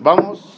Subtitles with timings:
[0.00, 0.56] Vamos.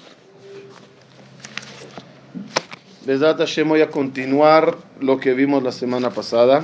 [3.05, 6.62] Besat Hashem voy a continuar lo que vimos la semana pasada.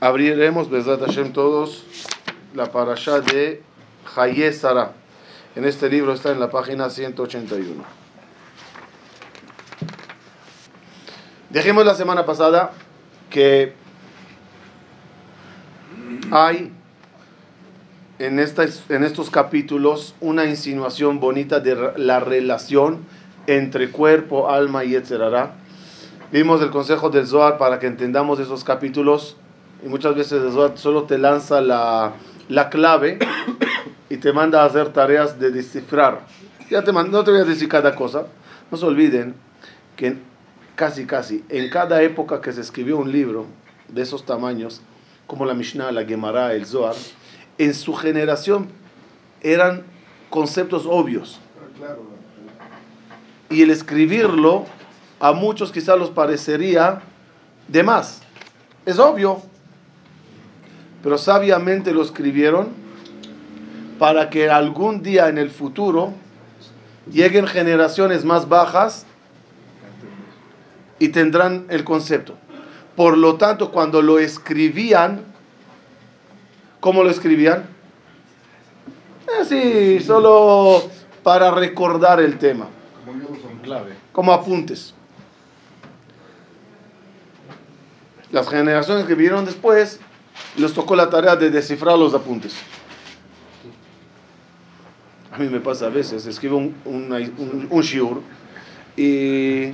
[0.00, 1.84] Abriremos, Besat Hashem, todos
[2.54, 3.62] la parasha de
[4.16, 4.92] Haye Sara.
[5.54, 7.84] En este libro está en la página 181.
[11.50, 12.72] Dejemos la semana pasada
[13.30, 13.74] que
[16.30, 16.72] hay
[18.22, 23.00] en, en estos capítulos una insinuación bonita de la relación
[23.48, 25.56] entre cuerpo, alma y etcétera.
[26.30, 29.36] Vimos el consejo del Zohar para que entendamos esos capítulos
[29.84, 32.12] y muchas veces el Zohar solo te lanza la,
[32.48, 33.18] la clave
[34.08, 36.20] y te manda a hacer tareas de descifrar.
[36.70, 38.26] Ya te no te voy a decir cada cosa.
[38.70, 39.34] No se olviden
[39.96, 40.16] que
[40.76, 43.46] casi, casi, en cada época que se escribió un libro
[43.88, 44.80] de esos tamaños,
[45.26, 46.94] como la Mishnah, la Gemara, el Zohar,
[47.58, 48.68] en su generación
[49.40, 49.84] eran
[50.30, 51.40] conceptos obvios.
[53.50, 54.64] Y el escribirlo
[55.20, 57.02] a muchos quizás los parecería
[57.68, 58.22] de más.
[58.86, 59.42] Es obvio.
[61.02, 62.68] Pero sabiamente lo escribieron
[63.98, 66.12] para que algún día en el futuro
[67.10, 69.06] lleguen generaciones más bajas
[70.98, 72.34] y tendrán el concepto.
[72.96, 75.31] Por lo tanto, cuando lo escribían,
[76.82, 77.64] ¿Cómo lo escribían?
[79.40, 80.82] Así, solo
[81.22, 82.66] para recordar el tema.
[84.10, 84.92] Como apuntes.
[88.32, 90.00] Las generaciones que vivieron después
[90.56, 92.56] les tocó la tarea de descifrar los apuntes.
[95.30, 98.22] A mí me pasa a veces, escribo un, un, un shiur
[98.96, 99.68] y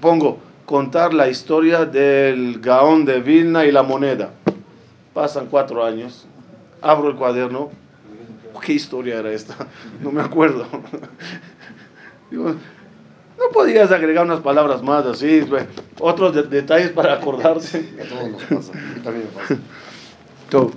[0.00, 4.32] pongo contar la historia del Gaón de Vilna y la moneda.
[5.14, 6.26] Pasan cuatro años,
[6.82, 7.70] abro el cuaderno,
[8.64, 9.54] ¿qué historia era esta?
[10.02, 10.66] No me acuerdo.
[12.30, 12.56] no
[13.52, 15.46] podías agregar unas palabras más así,
[16.00, 17.88] otros detalles para acordarse.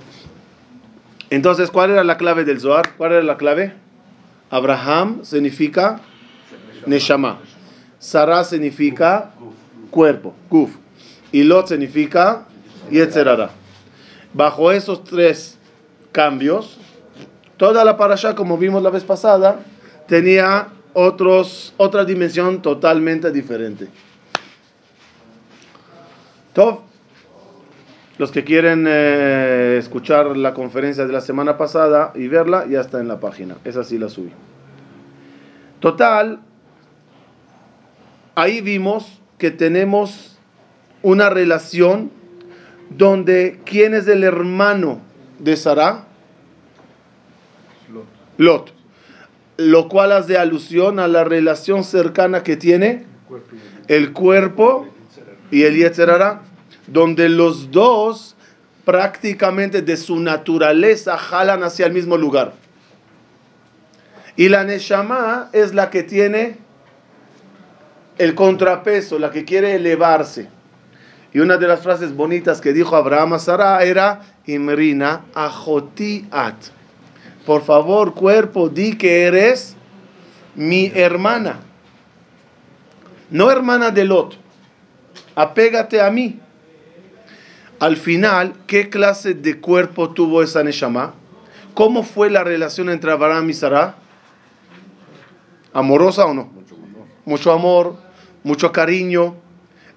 [1.30, 2.96] Entonces, ¿cuál era la clave del Zohar?
[2.96, 3.74] ¿Cuál era la clave?
[4.50, 6.00] Abraham significa
[6.86, 7.40] Neshama.
[8.00, 9.32] Sarah significa
[9.90, 10.76] cuerpo, Guf.
[11.32, 12.46] Y Lot significa
[12.90, 13.50] Yetzerara.
[14.38, 15.58] Bajo esos tres
[16.12, 16.78] cambios,
[17.58, 19.62] toda la parasha, como vimos la vez pasada,
[20.08, 23.88] tenía otros, otra dimensión totalmente diferente.
[26.54, 26.82] Top.
[28.20, 33.00] Los que quieren eh, escuchar la conferencia de la semana pasada y verla, ya está
[33.00, 33.58] en la página.
[33.64, 34.32] Esa sí la subí.
[35.80, 36.42] Total,
[38.36, 40.38] ahí vimos que tenemos
[41.02, 42.12] una relación
[42.90, 45.02] donde ¿quién es el hermano
[45.40, 46.06] de Sara?
[48.38, 48.74] Lot.
[49.58, 53.06] Lo cual hace alusión a la relación cercana que tiene
[53.88, 54.88] el cuerpo
[55.50, 56.42] y el Yetzerara,
[56.88, 58.36] donde los dos
[58.86, 62.54] prácticamente de su naturaleza jalan hacia el mismo lugar.
[64.36, 66.58] Y la Neshama es la que tiene
[68.18, 70.48] el contrapeso, la que quiere elevarse.
[71.34, 76.56] Y una de las frases bonitas que dijo Abraham a Sara era, Imrina ajotiat.
[77.46, 79.76] Por favor, cuerpo, di que eres
[80.56, 81.60] mi hermana.
[83.30, 84.38] No hermana de Lot.
[85.36, 86.40] Apégate a mí.
[87.80, 91.14] Al final, ¿qué clase de cuerpo tuvo esa Neshama?
[91.74, 93.96] ¿Cómo fue la relación entre Abraham y Sara?
[95.74, 96.50] ¿Amorosa o no?
[97.26, 97.98] Mucho amor,
[98.44, 99.36] mucho cariño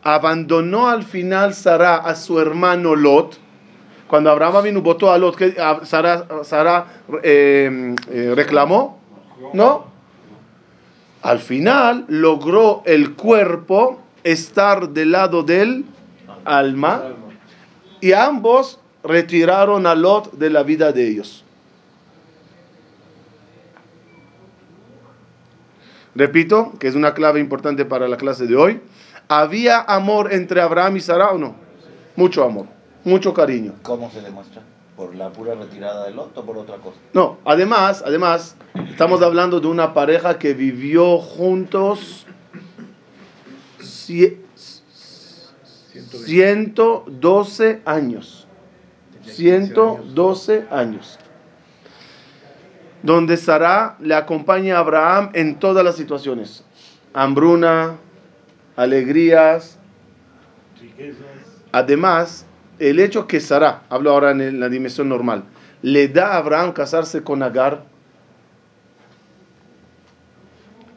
[0.02, 3.38] abandonó al final Sara a su hermano Lot.
[4.08, 6.86] Cuando Abraham vino votó a Lot, ¿qué, Sara,
[7.22, 9.00] em, eh, reclamó?
[9.52, 9.86] No.
[11.22, 15.84] Al final logró el cuerpo estar del lado del
[16.44, 17.02] alma
[18.00, 21.44] y ambos retiraron a Lot de la vida de ellos.
[26.14, 28.80] Repito, que es una clave importante para la clase de hoy.
[29.30, 31.54] ¿Había amor entre Abraham y Sara o no?
[32.16, 32.66] Mucho amor,
[33.04, 33.74] mucho cariño.
[33.82, 34.60] ¿Cómo se demuestra?
[34.96, 36.96] ¿Por la pura retirada del Lot o por otra cosa?
[37.12, 38.56] No, además, además,
[38.88, 42.26] estamos hablando de una pareja que vivió juntos
[46.08, 48.48] 112 años.
[49.22, 51.20] 112 años.
[53.04, 56.64] Donde Sara le acompaña a Abraham en todas las situaciones.
[57.14, 57.96] Hambruna,
[58.76, 59.78] alegrías.
[61.72, 62.44] Además,
[62.78, 65.44] el hecho que Sara, hablo ahora en la dimensión normal,
[65.82, 67.84] le da a Abraham casarse con Agar,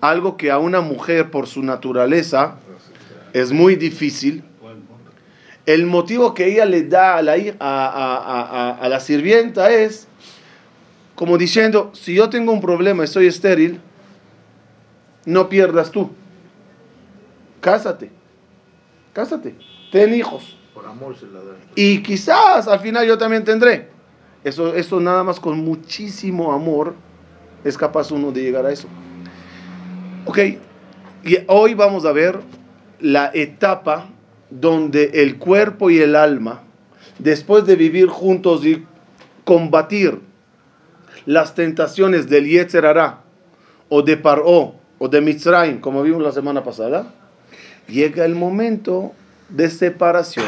[0.01, 2.55] algo que a una mujer por su naturaleza
[3.33, 4.43] es muy difícil,
[5.65, 10.07] el motivo que ella le da a la, a- a- a la sirvienta es
[11.15, 13.79] como diciendo, si yo tengo un problema y soy estéril,
[15.25, 16.11] no pierdas tú.
[17.63, 18.11] Cásate,
[19.13, 19.55] cásate,
[19.89, 20.57] ten hijos.
[20.73, 21.55] Por amor se la da.
[21.75, 23.87] Y quizás al final yo también tendré.
[24.43, 26.93] Eso, eso nada más con muchísimo amor
[27.63, 28.89] es capaz uno de llegar a eso.
[30.25, 30.39] Ok,
[31.23, 32.37] y hoy vamos a ver
[32.99, 34.09] la etapa
[34.49, 36.63] donde el cuerpo y el alma,
[37.17, 38.85] después de vivir juntos y
[39.45, 40.19] combatir
[41.25, 43.21] las tentaciones del Yetzer Hará,
[43.87, 47.13] o de Paró o de Mitzrayim, como vimos la semana pasada,
[47.87, 49.13] llega el momento
[49.49, 50.45] de separación.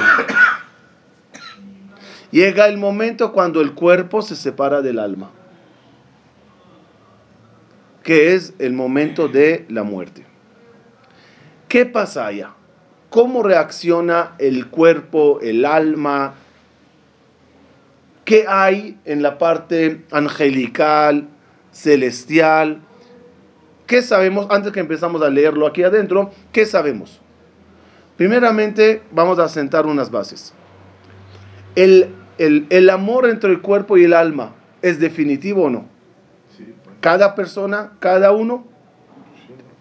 [2.31, 5.31] Llega el momento cuando el cuerpo se separa del alma,
[8.03, 10.25] que es el momento de la muerte.
[11.69, 12.51] ¿Qué pasa allá?
[13.09, 16.33] ¿Cómo reacciona el cuerpo, el alma?
[18.25, 21.29] ¿Qué hay en la parte angelical,
[21.71, 22.81] celestial?
[23.87, 24.47] ¿Qué sabemos?
[24.49, 27.21] Antes que empezamos a leerlo aquí adentro, ¿qué sabemos?
[28.17, 30.53] Primeramente, vamos a sentar unas bases.
[31.75, 35.79] El, el- el amor entre el cuerpo y el alma es definitivo o no?
[35.79, 38.65] Bueno, Cada persona, cada uno,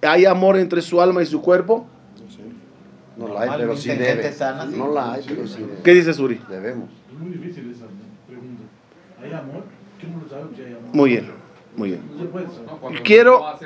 [0.02, 1.86] hay amor entre su alma y su cuerpo.
[3.16, 4.34] No la hay, pero sí debe.
[4.76, 5.82] No la hay, pero sí debe.
[5.84, 6.40] ¿Qué dice Suri?
[6.48, 6.88] Debemos.
[7.12, 7.86] Es muy difícil esa
[8.26, 8.62] pregunta.
[9.22, 9.62] ¿Hay amor?
[10.00, 10.90] ¿Quién no lo sabe si hay amor?
[10.92, 11.30] Muy bien,
[11.76, 12.02] muy bien.
[12.66, 13.58] No cuando Quiero- no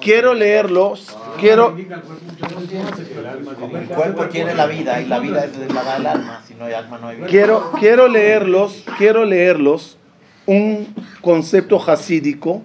[0.00, 0.46] Quiero quiere.
[0.46, 6.06] leerlos, Ah, quiero, el cuerpo tiene la vida y la vida es la da el
[6.06, 6.42] alma.
[6.46, 7.26] Si no hay alma, no hay vida.
[7.28, 9.98] quiero, quiero leerlos, quiero leerlos
[10.46, 10.86] un
[11.20, 12.62] concepto hasídico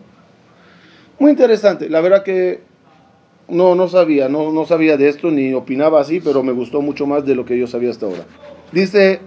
[1.19, 1.89] muy interesante.
[1.89, 2.61] La verdad que
[3.47, 7.05] no, no sabía, no, no sabía de esto ni opinaba así, pero me gustó mucho
[7.05, 8.23] más de lo que yo sabía hasta ahora.
[8.71, 9.19] Dice,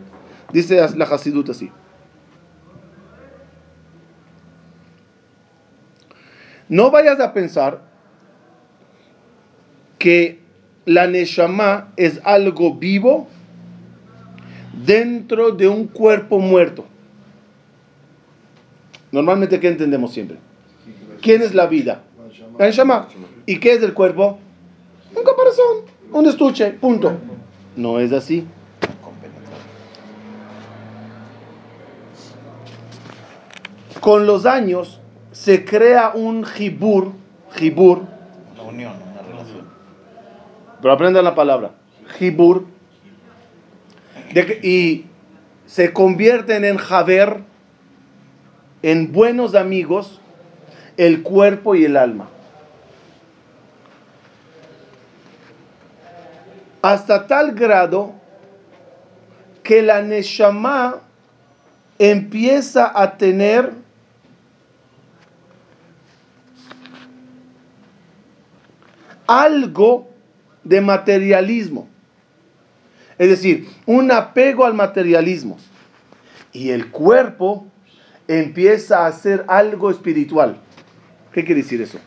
[0.53, 1.71] dice la Hasidut así.
[6.73, 7.83] No vayas a pensar
[9.99, 10.41] que
[10.87, 13.29] la Neshama es algo vivo
[14.87, 16.87] dentro de un cuerpo muerto.
[19.11, 20.39] Normalmente, ¿qué entendemos siempre?
[21.21, 22.05] ¿Quién es la vida?
[22.59, 23.07] La Neshama.
[23.45, 24.39] ¿Y qué es el cuerpo?
[25.15, 27.13] Un caparazón, un estuche, punto.
[27.77, 28.47] No es así.
[34.01, 35.02] Con los años
[35.43, 37.11] se crea un jibur,
[37.57, 38.03] jibur,
[38.55, 39.67] Una unión, una relación.
[40.81, 41.73] pero aprendan la palabra,
[42.17, 42.67] jibur,
[44.33, 45.07] de y
[45.67, 47.41] se convierten en javer,
[48.83, 50.21] en buenos amigos,
[50.97, 52.29] el cuerpo y el alma.
[56.83, 58.13] Hasta tal grado
[59.65, 61.01] que la Neshama
[61.99, 63.82] empieza a tener
[69.27, 70.09] algo
[70.65, 71.89] de materialismo.
[73.19, 75.59] Es decir, un apego al materialismo.
[76.53, 77.67] Y el cuerpo
[78.29, 80.57] empieza a hacer algo espiritual.
[81.33, 81.99] ¿Qué quiere decir eso?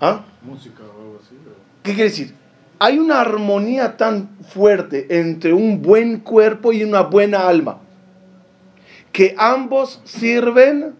[0.00, 0.24] ¿Ah?
[0.42, 1.36] música o algo así.
[1.82, 2.34] ¿Qué quiere decir?
[2.78, 7.78] Hay una armonía tan fuerte entre un buen cuerpo y una buena alma,
[9.12, 10.94] que ambos sirven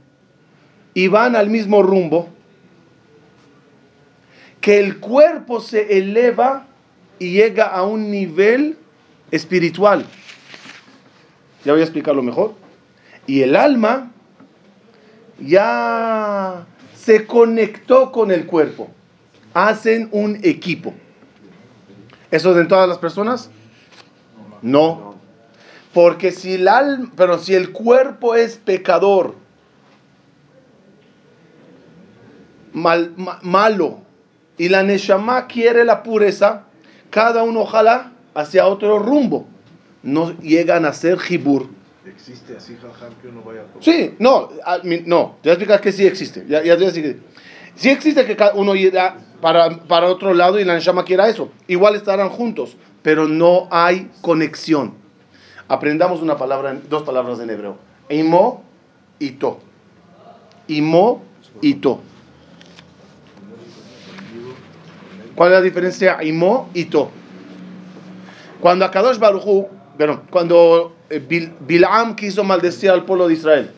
[0.94, 2.28] y van al mismo rumbo,
[4.62, 6.64] que el cuerpo se eleva
[7.18, 8.78] y llega a un nivel
[9.30, 10.06] espiritual.
[11.64, 12.54] Ya voy a explicarlo mejor.
[13.26, 14.10] Y el alma
[15.40, 16.64] ya
[16.94, 18.88] se conectó con el cuerpo.
[19.52, 20.94] Hacen un equipo.
[22.30, 23.50] ¿Eso es en todas las personas?
[24.62, 25.16] No.
[25.92, 29.34] Porque si el, alma, pero si el cuerpo es pecador,
[32.72, 34.00] mal- ma- malo,
[34.58, 36.64] y la Neshama quiere la pureza,
[37.10, 39.46] cada uno ojalá hacia otro rumbo.
[40.02, 41.68] No llegan a ser jibur.
[42.06, 43.82] Existe así, jajam, que uno vaya a tocar.
[43.84, 46.44] Sí, no, a- mi- no, te voy a explicar que sí existe.
[46.48, 47.22] Ya, ya te voy a decir
[47.76, 51.50] Sí existe que cada uno irá para, para otro lado y la Neshama quiera eso.
[51.68, 54.94] Igual estarán juntos, pero no hay conexión.
[55.68, 57.76] Aprendamos una palabra, dos palabras en hebreo.
[58.10, 58.62] Imo
[59.18, 59.58] y to.
[60.68, 61.22] Imo
[61.60, 62.00] y to.
[65.42, 67.10] ¿Cuál es la diferencia Imo y to?
[68.60, 69.66] Cuando Akadosh Baruchu,
[69.98, 73.70] bueno, cuando eh, Bil- Bilam quiso maldecir al pueblo de Israel,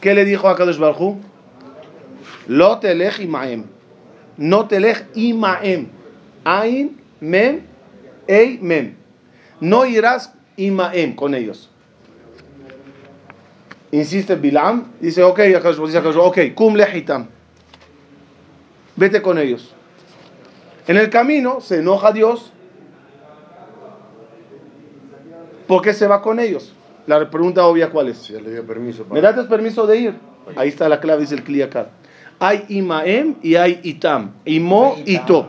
[0.00, 1.20] ¿qué le dijo a Akadosh Baruchu?
[2.48, 3.66] Lo telech imaem.
[4.36, 5.86] No telej imaem.
[6.42, 7.60] Ain, mem,
[8.26, 8.96] ei, mem.
[9.60, 11.70] No irás imaem con ellos.
[13.92, 17.28] Insiste Bilam, dice, ok, dice ok, kum lehitam.
[18.96, 19.76] Vete con ellos.
[20.86, 22.52] En el camino se enoja Dios.
[25.66, 26.74] ¿Por qué se va con ellos?
[27.06, 28.18] La pregunta obvia, ¿cuál es?
[28.18, 29.06] Si le dio permiso.
[29.10, 30.14] ¿Me das permiso de ir?
[30.56, 31.90] Ahí está la clave, dice el Kliakar.
[32.38, 34.32] Hay Imaem y hay Itam.
[34.44, 35.48] Imo, Ito.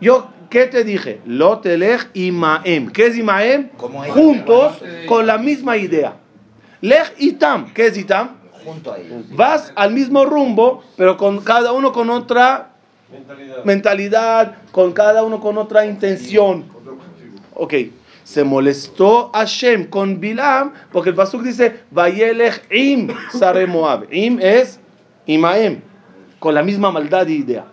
[0.00, 1.20] Yo, ¿qué te dije?
[1.26, 2.90] Lo telej Imaem.
[2.90, 3.70] ¿Qué es Imaem?
[3.78, 6.16] Juntos con la misma idea.
[6.80, 7.72] Lej Itam.
[7.74, 8.36] ¿Qué es Itam?
[8.64, 9.24] Junto a ellos.
[9.30, 12.73] Vas al mismo rumbo, pero con cada uno con otra
[13.64, 16.64] mentalidad, con cada uno con otra intención.
[17.54, 17.74] Ok.
[18.24, 24.06] Se molestó Hashem con Bilam porque el Pasuk dice Vayelech im Sare Moab.
[24.10, 24.80] Im es
[25.26, 25.82] Imaem,
[26.38, 27.66] con la misma maldad y idea.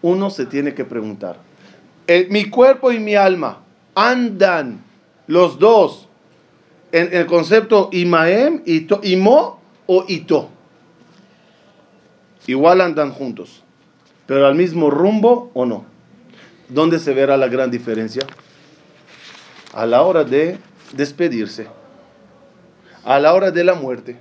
[0.00, 1.38] Uno se tiene que preguntar:
[2.06, 3.58] eh, mi cuerpo y mi alma
[3.96, 4.80] andan
[5.26, 6.08] los dos
[6.92, 10.50] en el concepto Imaem, ito, Imo o Ito.
[12.46, 13.64] Igual andan juntos,
[14.26, 15.84] pero al mismo rumbo o no.
[16.68, 18.26] ¿Dónde se verá la gran diferencia?
[19.72, 20.58] a la hora de
[20.92, 21.66] despedirse,
[23.04, 24.16] a la hora de la muerte.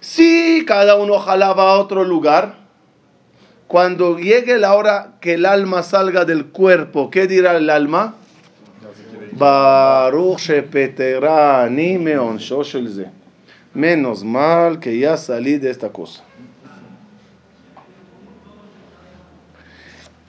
[0.00, 2.56] Si cada uno ojalá va a otro lugar,
[3.66, 8.14] cuando llegue la hora que el alma salga del cuerpo, ¿qué dirá el alma?
[9.32, 10.50] Baruch
[13.74, 16.22] Menos mal que ya salí de esta cosa.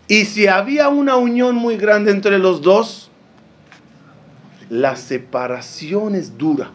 [0.07, 3.09] Y si había una unión muy grande entre los dos,
[4.69, 6.71] la separación es dura.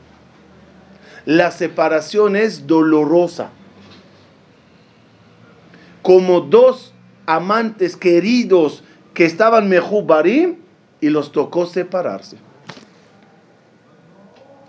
[1.24, 3.50] La separación es dolorosa.
[6.02, 6.94] Como dos
[7.26, 8.82] amantes queridos
[9.12, 10.56] que estaban mejubarim
[11.00, 12.38] y los tocó separarse.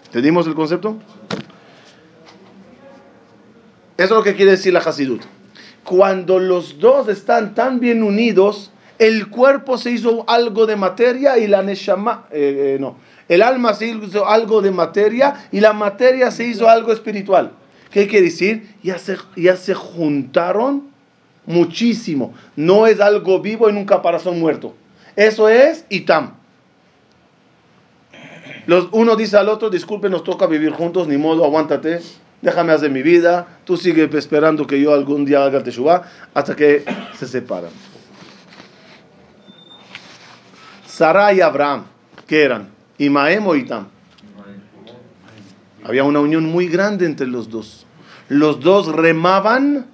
[0.08, 0.98] ¿Entendimos el concepto?
[3.96, 5.22] Eso es lo que quiere decir la Hasidut.
[5.84, 11.48] Cuando los dos están tan bien unidos, el cuerpo se hizo algo de materia y
[11.48, 12.98] la neshama, eh, eh, no,
[13.30, 17.52] el alma se hizo algo de materia y la materia se hizo algo espiritual.
[17.92, 18.76] ¿Qué quiere decir?
[18.84, 20.90] Ya se, ya se juntaron
[21.46, 22.34] muchísimo.
[22.56, 24.76] No es algo vivo en un caparazón muerto.
[25.16, 26.34] Eso es itam.
[28.68, 32.02] Los, uno dice al otro, disculpe, nos toca vivir juntos, ni modo, aguántate,
[32.42, 36.04] déjame hacer mi vida, tú sigue esperando que yo algún día haga teshuva,
[36.34, 36.84] hasta que
[37.18, 37.72] se separan.
[40.86, 41.86] Sara y Abraham,
[42.28, 42.70] ¿qué eran?
[42.98, 43.88] Imaem o Itam.
[45.84, 47.86] Había una unión muy grande entre los dos.
[48.28, 49.88] Los dos remaban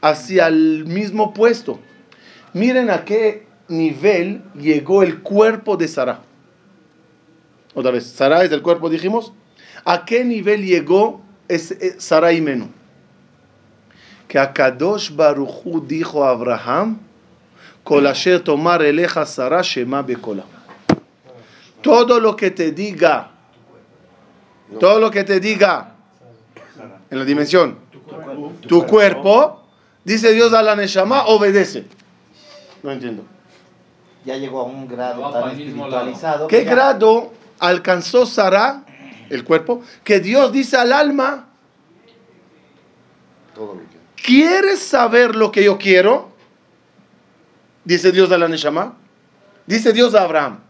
[0.00, 1.80] hacia el mismo puesto.
[2.52, 6.20] Miren a qué nivel llegó el cuerpo de Sara.
[7.74, 9.32] Otra vez, Sara es el cuerpo, dijimos.
[9.84, 12.68] ¿A qué nivel llegó eh, Sara y Menú?
[14.28, 16.98] Que a Kadosh Baruchu dijo a Abraham,
[18.44, 20.44] tomar eleja Sara shema bekola
[21.82, 23.30] todo lo que te diga,
[24.80, 25.94] todo lo que te diga
[27.10, 27.78] en la dimensión,
[28.66, 29.62] tu cuerpo,
[30.04, 31.84] dice Dios a la Neshama, obedece.
[32.82, 33.24] No entiendo.
[34.24, 36.46] Ya llegó a un grado tan espiritualizado.
[36.46, 38.84] ¿Qué grado alcanzó Sara,
[39.34, 41.48] el cuerpo, que Dios dice al alma,
[44.22, 46.30] ¿quieres saber lo que yo quiero?
[47.84, 48.96] Dice Dios a la Neshama.
[49.66, 50.60] Dice Dios a Abraham.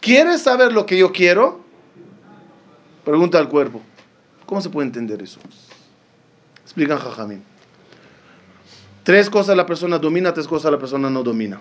[0.00, 1.60] ¿Quieres saber lo que yo quiero?
[3.04, 3.80] Pregunta al cuerpo.
[4.46, 5.40] ¿Cómo se puede entender eso?
[6.62, 7.42] Explican Jajamín.
[9.04, 11.60] Tres cosas la persona domina, tres cosas la persona no domina.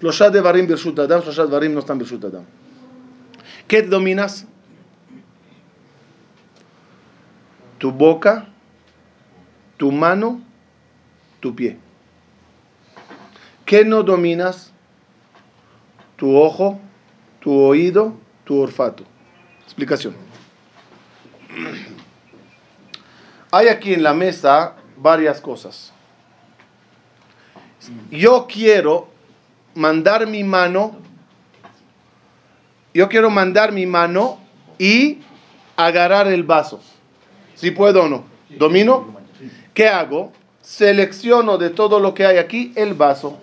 [0.00, 0.66] Los de Barim
[0.98, 2.02] Adam, los de Barim no están.
[3.66, 4.46] ¿Qué dominas?
[7.84, 8.46] Tu boca,
[9.76, 10.40] tu mano,
[11.38, 11.76] tu pie.
[13.66, 14.72] ¿Qué no dominas?
[16.16, 16.80] Tu ojo,
[17.40, 18.14] tu oído,
[18.44, 19.04] tu olfato.
[19.64, 20.16] Explicación.
[23.52, 25.92] Hay aquí en la mesa varias cosas.
[28.10, 29.08] Yo quiero
[29.74, 30.96] mandar mi mano,
[32.94, 34.38] yo quiero mandar mi mano
[34.78, 35.18] y
[35.76, 36.80] agarrar el vaso.
[37.54, 38.24] Si puedo o no.
[38.50, 39.14] ¿Domino?
[39.72, 40.32] ¿Qué hago?
[40.60, 43.38] Selecciono de todo lo que hay aquí el vaso.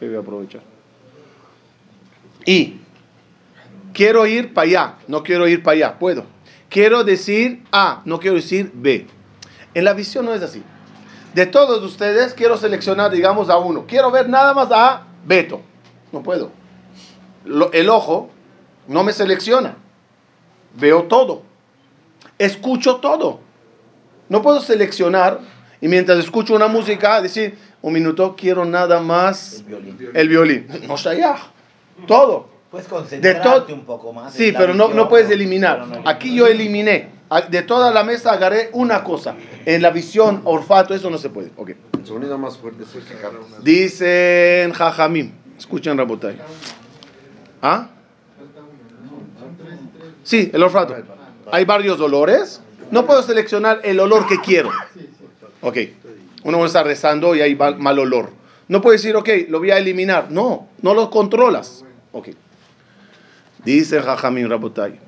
[0.00, 0.62] voy a aprovechar.
[2.46, 2.78] Y
[3.92, 6.24] quiero ir para allá, no quiero ir para allá, puedo.
[6.68, 9.06] Quiero decir A, no quiero decir B.
[9.74, 10.62] En la visión no es así.
[11.34, 13.84] De todos ustedes quiero seleccionar, digamos, a uno.
[13.86, 15.60] Quiero ver nada más a Beto.
[16.12, 16.50] No puedo.
[17.72, 18.30] el ojo
[18.88, 19.76] no me selecciona.
[20.74, 21.49] Veo todo.
[22.40, 23.40] Escucho todo.
[24.30, 25.40] No puedo seleccionar
[25.78, 29.98] y mientras escucho una música decir, un minuto, quiero nada más El violín.
[30.14, 30.66] el violín.
[30.88, 31.36] No ya.
[32.06, 32.48] Todo.
[32.70, 33.74] Puedes De concentrarte todo.
[33.74, 34.32] un poco más.
[34.32, 35.86] Sí, pero no, visión, no puedes eliminar.
[35.86, 37.10] no Aquí yo eliminé.
[37.50, 39.34] De toda la mesa agarré una cosa.
[39.66, 41.50] En la visión, olfato, eso no se puede.
[41.56, 41.72] Ok.
[41.98, 43.16] El sonido más fuerte es el que.
[43.62, 45.32] Dicen Jajamim.
[45.58, 46.38] Escuchen, Rabotay.
[47.60, 47.88] ¿Ah?
[50.22, 50.96] Sí, el olfato.
[51.52, 52.60] Hay varios olores.
[52.90, 54.70] No puedo seleccionar el olor que quiero.
[55.60, 55.78] Ok.
[56.44, 58.30] Uno está rezando y hay mal, olor.
[58.68, 60.30] No puedo decir, ok, lo voy a eliminar.
[60.30, 61.84] No, no lo controlas.
[62.12, 62.30] Ok.
[63.64, 64.98] Dice Jajamim Rabotay.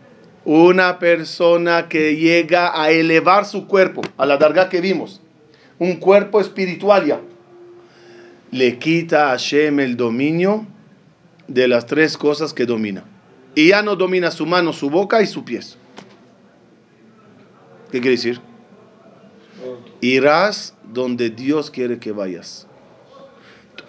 [0.45, 5.21] Una persona que llega a elevar su cuerpo, a la darga que vimos,
[5.79, 7.21] un cuerpo espiritual ya,
[8.51, 10.67] le quita a Hashem el dominio
[11.47, 13.05] de las tres cosas que domina.
[13.55, 15.79] Y ya no domina su mano, su boca y sus pies.
[17.93, 18.41] ¿Qué quiere decir?
[20.01, 22.67] Irás donde Dios quiere que vayas.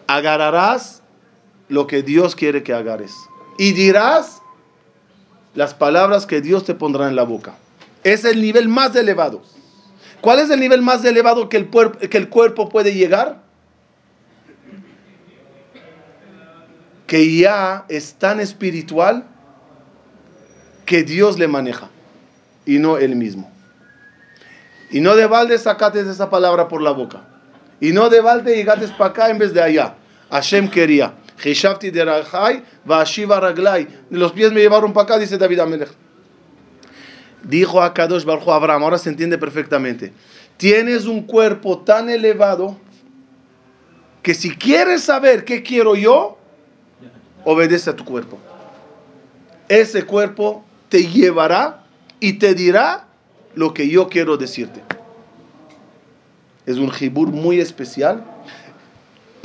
[0.08, 1.02] Agarrarás
[1.70, 3.16] lo que Dios quiere que agarres.
[3.58, 4.42] Y dirás
[5.56, 7.56] las palabras que Dios te pondrá en la boca.
[8.04, 9.42] Es el nivel más elevado.
[10.20, 11.70] ¿Cuál es el nivel más elevado que el,
[12.10, 13.42] que el cuerpo puede llegar?
[17.08, 19.26] Que ya es tan espiritual
[20.86, 21.90] que Dios le maneja
[22.66, 23.53] y no él mismo.
[24.94, 27.24] Y no de balde esa palabra por la boca.
[27.82, 29.96] Y no de balde llegates para acá en vez de allá.
[30.30, 31.16] Hashem quería.
[31.44, 33.88] Hishafti de Rajai, Vashiva Raglai.
[34.12, 35.90] Los pies me llevaron para acá, dice David Amelech.
[37.42, 40.14] Dijo a Kadosh a Abraham, ahora se entiende perfectamente.
[40.58, 42.78] Tienes un cuerpo tan elevado
[44.22, 46.38] que si quieres saber qué quiero yo,
[47.46, 48.38] obedece a tu cuerpo.
[49.70, 51.84] Ese cuerpo te llevará
[52.20, 53.08] y te dirá
[53.56, 54.82] lo que yo quiero decirte.
[56.65, 58.23] Es un jibur muy especial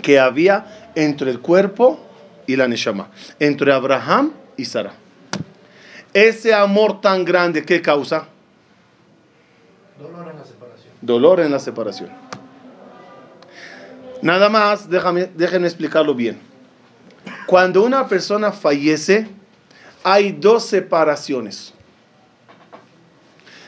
[0.03, 1.99] que había entre el cuerpo
[2.47, 4.93] y la neshama, entre Abraham y Sara.
[6.15, 8.27] Ese amor tan grande, ¿qué causa?
[10.01, 10.95] Dolor en la separación.
[11.03, 12.11] Dolor en la separación.
[14.23, 16.39] Nada más, déjame, déjenme explicarlo bien.
[17.47, 19.29] Cuando una persona fallece,
[20.03, 21.75] hay dos separaciones.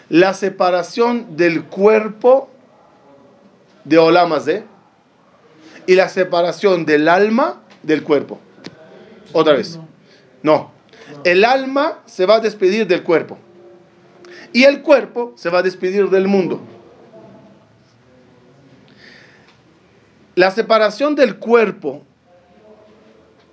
[0.08, 2.50] La separación del cuerpo
[3.84, 4.64] de Olamazé
[5.86, 8.38] y la separación del alma del cuerpo.
[9.32, 9.78] Otra vez.
[10.42, 10.72] No.
[11.24, 13.38] El alma se va a despedir del cuerpo.
[14.52, 16.60] Y el cuerpo se va a despedir del mundo.
[20.34, 22.02] La separación del cuerpo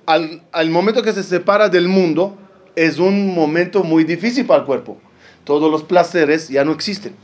[0.05, 2.37] al, al momento que se separa del mundo
[2.75, 4.97] es un momento muy difícil para el cuerpo.
[5.43, 7.15] Todos los placeres ya no existen.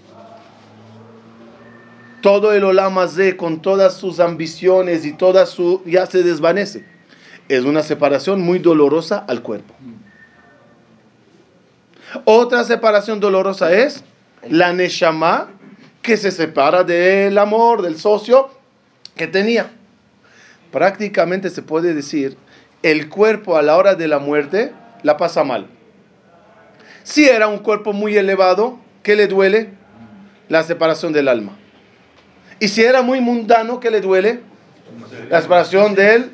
[2.23, 6.86] Todo el olamazé con todas sus ambiciones y toda su ya se desvanece.
[7.49, 9.73] Es una separación muy dolorosa al cuerpo.
[12.23, 14.05] Otra separación dolorosa es
[14.49, 15.49] la neshama
[16.01, 18.49] que se separa del amor, del socio
[19.17, 19.69] que tenía.
[20.71, 22.38] Prácticamente se puede decir,
[22.83, 25.67] el cuerpo a la hora de la muerte la pasa mal.
[27.03, 29.71] Si era un cuerpo muy elevado, ¿qué le duele?
[30.47, 31.57] La separación del alma.
[32.63, 34.39] Y si era muy mundano, ¿qué le duele?
[35.30, 36.30] La separación de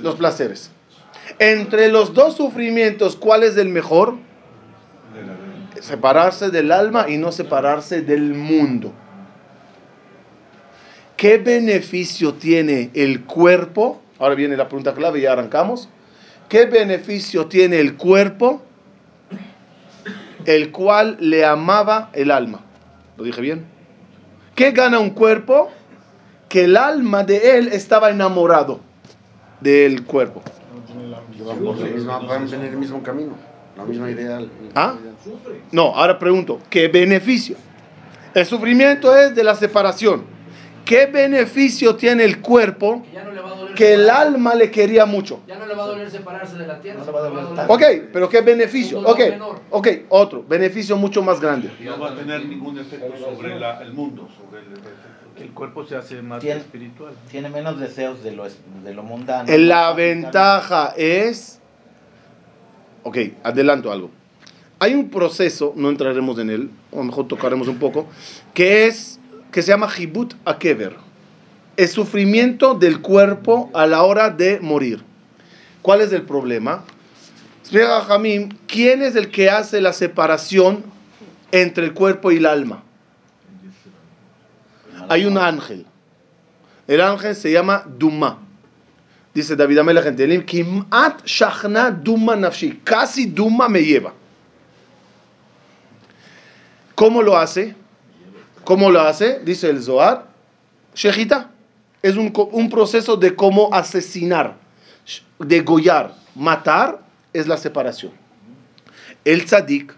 [0.00, 0.70] los placeres.
[1.38, 4.16] Entre los dos sufrimientos, ¿cuál es el mejor?
[5.78, 8.94] Separarse del alma y no separarse del mundo.
[11.18, 14.00] ¿Qué beneficio tiene el cuerpo?
[14.18, 15.90] Ahora viene la pregunta clave y ya arrancamos.
[16.48, 18.62] ¿Qué beneficio tiene el cuerpo
[20.46, 22.62] el cual le amaba el alma?
[23.18, 23.75] ¿Lo dije bien?
[24.56, 25.70] ¿Qué gana un cuerpo?
[26.48, 28.80] Que el alma de él estaba enamorado
[29.60, 30.42] del cuerpo.
[31.44, 33.34] Van por la misma- van a tener el mismo camino,
[33.76, 34.40] la misma idea.
[34.74, 34.94] ¿Ah?
[35.70, 37.56] No, ahora pregunto, ¿qué beneficio?
[38.34, 40.24] El sufrimiento es de la separación.
[40.84, 44.70] ¿Qué beneficio tiene el cuerpo Que ya no le va a que el alma le
[44.72, 45.40] quería mucho?
[45.46, 46.98] Ya no le va a doler separarse de la tierra.
[46.98, 47.72] No le va a sino doler doler- tanto.
[47.74, 48.98] Ok, pero ¿qué beneficio?
[49.00, 49.60] Ok, menor.
[49.70, 51.70] ok, otro, beneficio mucho más grande.
[51.84, 54.66] No va a tener ningún efecto sobre la- el mundo, sobre el
[55.36, 57.12] Que el cuerpo se hace más Tiene- espiritual.
[57.30, 59.44] Tiene menos deseos de lo, de lo mundano.
[59.58, 61.60] La Más ventaja es...
[63.02, 64.10] Ok, adelanto algo.
[64.78, 68.06] Hay un proceso, no entraremos en él, o a lo mejor tocaremos un poco,
[68.52, 69.18] que es
[69.52, 70.96] que se llama Hibut Akever.
[71.76, 75.02] El sufrimiento del cuerpo a la hora de morir.
[75.82, 76.84] ¿Cuál es el problema?
[77.60, 80.84] Explica Jamim, ¿quién es el que hace la separación
[81.52, 82.82] entre el cuerpo y el alma?
[85.08, 85.86] Hay un ángel.
[86.86, 88.38] El ángel se llama Duma.
[89.34, 89.80] Dice David
[90.16, 92.80] Telim, Kimat Shachna Duma Nafshi.
[92.82, 94.12] Casi Duma me lleva.
[96.94, 97.74] ¿Cómo lo hace?
[98.64, 99.40] ¿Cómo lo hace?
[99.44, 100.26] Dice el Zohar.
[100.94, 101.50] Shejita.
[102.06, 104.54] Es un, un proceso de cómo asesinar,
[105.40, 107.00] degollar, matar,
[107.32, 108.12] es la separación.
[109.24, 109.92] El tzadik,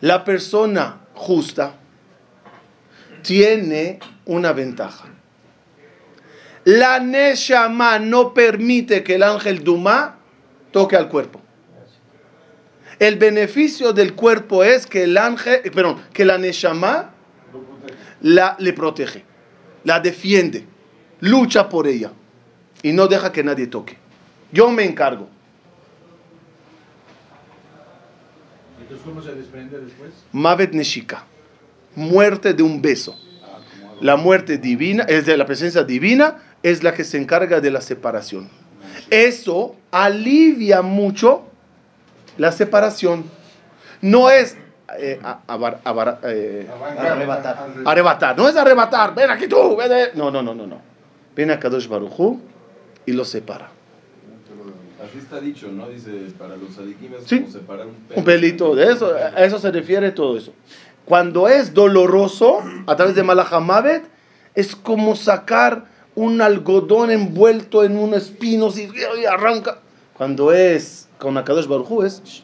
[0.00, 1.74] la persona justa,
[3.22, 5.08] tiene una ventaja.
[6.62, 10.18] La Neshama no permite que el ángel Duma
[10.70, 11.40] toque al cuerpo.
[13.00, 17.10] El beneficio del cuerpo es que el ángel, perdón, que la Neshama
[18.20, 19.24] la, le protege,
[19.86, 20.66] la defiende,
[21.20, 22.10] lucha por ella
[22.82, 23.96] y no deja que nadie toque.
[24.50, 25.28] Yo me encargo.
[28.80, 30.10] Entonces, ¿cómo se desprende después?
[30.32, 31.24] Mavet Neshika,
[31.94, 33.16] muerte de un beso.
[34.00, 37.80] La muerte divina, es de la presencia divina, es la que se encarga de la
[37.80, 38.50] separación.
[39.10, 41.44] Eso alivia mucho
[42.38, 43.24] la separación.
[44.02, 44.56] No es
[44.98, 46.66] eh, a- abar- abar- eh,
[46.98, 47.66] Arrebatar.
[47.84, 50.80] arrebatar, no es arrebatar, ven aquí tú, ven de- No, no, no, no, no.
[51.34, 52.40] Ven a Kadosh Baruchu
[53.04, 53.68] y lo separa.
[55.04, 55.88] Así está dicho, ¿no?
[55.88, 57.40] Dice, para los adikim es Sí.
[57.40, 58.18] como separar un pelo.
[58.20, 60.52] Un pelito de eso, a eso se refiere todo eso.
[61.04, 64.04] Cuando es doloroso, a través de Malachamavet,
[64.54, 68.88] es como sacar un algodón envuelto en un espino y,
[69.20, 69.78] y arranca.
[70.14, 72.42] Cuando es con Akadosh Baruj Hu, es.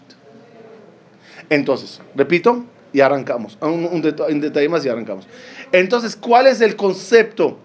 [1.53, 3.59] Entonces, repito, y arrancamos.
[3.61, 5.29] Un, un detalle más y arrancamos.
[5.71, 7.59] Entonces, ¿cuál es el concepto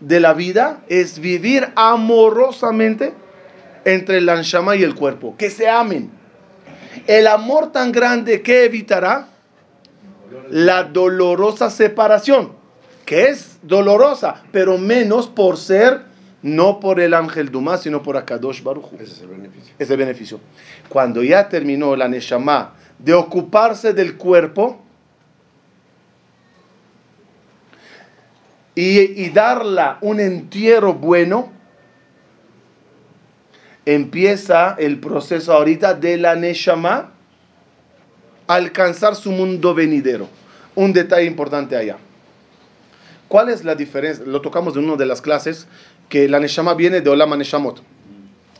[0.00, 0.80] de la vida?
[0.88, 3.12] Es vivir amorosamente
[3.84, 5.36] entre el anshama y el cuerpo.
[5.36, 6.10] Que se amen.
[7.06, 9.28] El amor tan grande que evitará
[10.48, 12.52] la dolorosa separación,
[13.04, 16.04] que es dolorosa, pero menos por ser,
[16.42, 18.96] no por el ángel Duma, sino por Akadosh Baruj Hu.
[18.96, 19.74] Ese es el beneficio.
[19.78, 20.40] Ese beneficio.
[20.88, 24.82] Cuando ya terminó la Neshama de ocuparse del cuerpo
[28.74, 31.52] y, y darla un entierro bueno,
[33.86, 37.12] empieza el proceso ahorita de la Neshama
[38.48, 40.28] a alcanzar su mundo venidero.
[40.74, 41.98] Un detalle importante allá.
[43.32, 44.26] ¿Cuál es la diferencia?
[44.26, 45.66] Lo tocamos en una de las clases,
[46.12, 47.82] que la Neshama viene de Olama Neshamot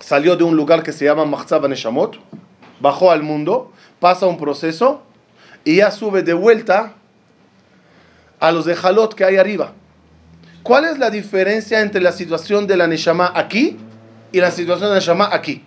[0.01, 2.17] salió de un lugar que se llama Mahzab Neshamot,
[2.81, 5.03] bajó al mundo, pasa un proceso
[5.63, 6.95] y ya sube de vuelta
[8.41, 9.75] a los de Jalot que hay arriba.
[10.63, 13.77] ¿Cuál es la diferencia entre la situación de la Neshama aquí
[14.33, 15.63] y la situación de la Neshama aquí?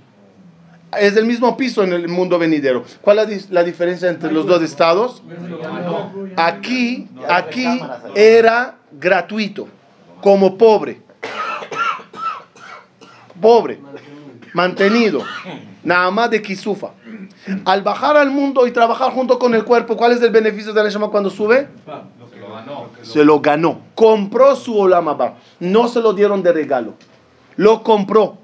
[0.99, 2.83] Es del mismo piso en el mundo venidero.
[3.01, 5.21] ¿Cuál es la diferencia entre los dos estados?
[6.35, 7.79] Aquí, aquí
[8.15, 9.67] era gratuito,
[10.19, 11.04] como pobre.
[13.41, 13.79] Pobre,
[14.53, 15.23] mantenido,
[15.83, 16.91] nada más de kisufa.
[17.65, 20.79] Al bajar al mundo y trabajar junto con el cuerpo, ¿cuál es el beneficio de
[20.79, 21.67] la Neshama cuando sube?
[23.01, 23.81] Se lo ganó.
[23.93, 25.35] Compró su olamaba.
[25.59, 26.93] No se lo dieron de regalo.
[27.55, 28.37] Lo compró.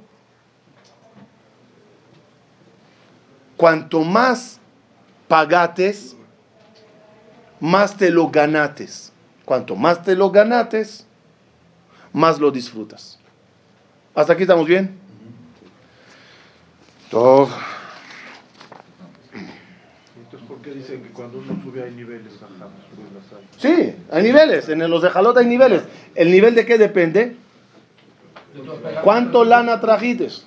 [3.58, 4.60] Cuanto más
[5.28, 6.16] pagates,
[7.60, 9.14] más te lo ganates.
[9.46, 11.06] Cuanto más te lo ganates,
[12.14, 13.21] más lo disfrutas.
[14.14, 15.00] ¿Hasta aquí estamos bien?
[17.10, 17.50] Todo.
[20.16, 22.34] Entonces, ¿por qué dicen que cuando uno sube hay niveles?
[22.42, 23.48] Hay.
[23.58, 24.70] Sí, hay niveles.
[24.70, 25.84] En los de Jalot hay niveles.
[26.16, 27.36] ¿El nivel de qué depende?
[29.04, 30.46] ¿Cuánto lana trajites?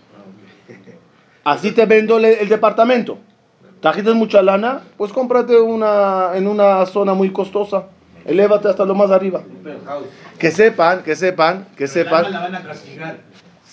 [1.42, 3.18] Así te vendo el, el departamento.
[3.80, 4.80] ¿Trajiste mucha lana?
[4.96, 7.88] Pues cómprate una en una zona muy costosa.
[8.24, 9.42] Elévate hasta lo más arriba.
[10.38, 12.32] Que sepan, que sepan, que la sepan.
[12.32, 13.18] van a castigar.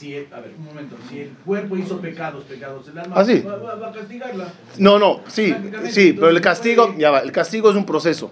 [0.01, 0.95] Si, el- a ver, un momento.
[1.07, 3.39] Si el cuerpo hizo pecados, pecados, el alma Ah, sí.
[3.41, 4.47] va, va- va a castigarla.
[4.79, 5.55] No, no, sí,
[5.91, 8.31] sí, pero el castigo, ya va, el castigo es un proceso.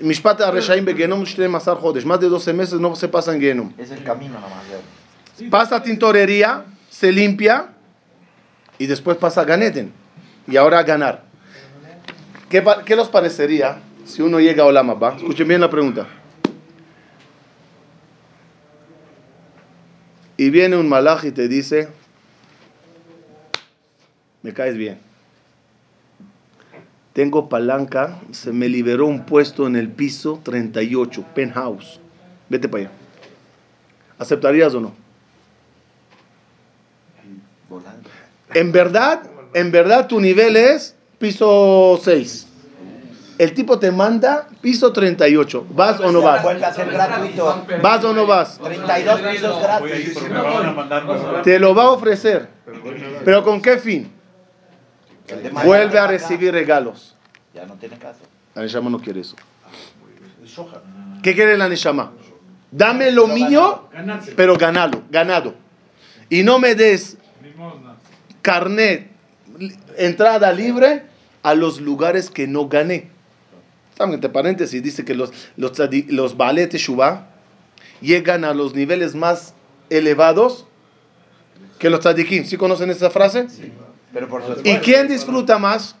[0.00, 2.04] Mishpat Reshaim Begenom Masar Jodesh.
[2.04, 3.72] Más de 12 meses no se pasa en Genom.
[3.76, 4.62] Es el camino nomás.
[4.70, 5.50] ya.
[5.50, 7.70] Pasa tintorería, se limpia
[8.78, 9.92] y después pasa Ganeten.
[10.46, 11.24] Y ahora a ganar.
[12.48, 15.16] ¿Qué, qué los parecería si uno llega a Olamaba?
[15.16, 16.06] Escuchen bien la pregunta.
[20.40, 21.88] Y viene un malaj y te dice,
[24.40, 24.98] me caes bien.
[27.12, 32.00] tengo palanca, se me liberó un puesto en el piso 38, penthouse.
[32.48, 32.92] Vete para allá.
[34.18, 34.94] ¿Aceptarías o no?
[38.54, 42.46] En verdad, en verdad tu nivel es piso 6.
[43.40, 45.68] El tipo te manda piso 38.
[45.70, 46.42] ¿Vas o no vas?
[46.42, 47.64] Vuelve a ser gratuito.
[47.80, 48.58] ¿Vas o no vas?
[48.58, 50.18] 32 pisos gratis.
[51.42, 52.50] Te lo va a ofrecer.
[53.24, 54.12] ¿Pero con qué fin?
[55.64, 57.16] Vuelve a recibir regalos.
[57.54, 58.20] Ya no tiene caso.
[58.54, 59.36] La Neshama no quiere eso.
[61.22, 62.12] ¿Qué quiere la Neshama?
[62.70, 63.88] Dame lo mío,
[64.36, 65.54] pero ganalo, ganado.
[66.28, 67.16] Y no me des
[68.42, 69.10] carnet,
[69.96, 71.04] entrada libre
[71.42, 73.18] a los lugares que no gané.
[74.00, 75.72] Estamos entre paréntesis, dice que los, los,
[76.08, 77.26] los Baalei Teshuvah
[78.00, 79.52] llegan a los niveles más
[79.90, 80.64] elevados
[81.78, 82.46] que los tzadikim.
[82.46, 83.46] ¿Sí conocen esa frase?
[84.10, 85.96] Pero por su ¿Y quién disfruta más?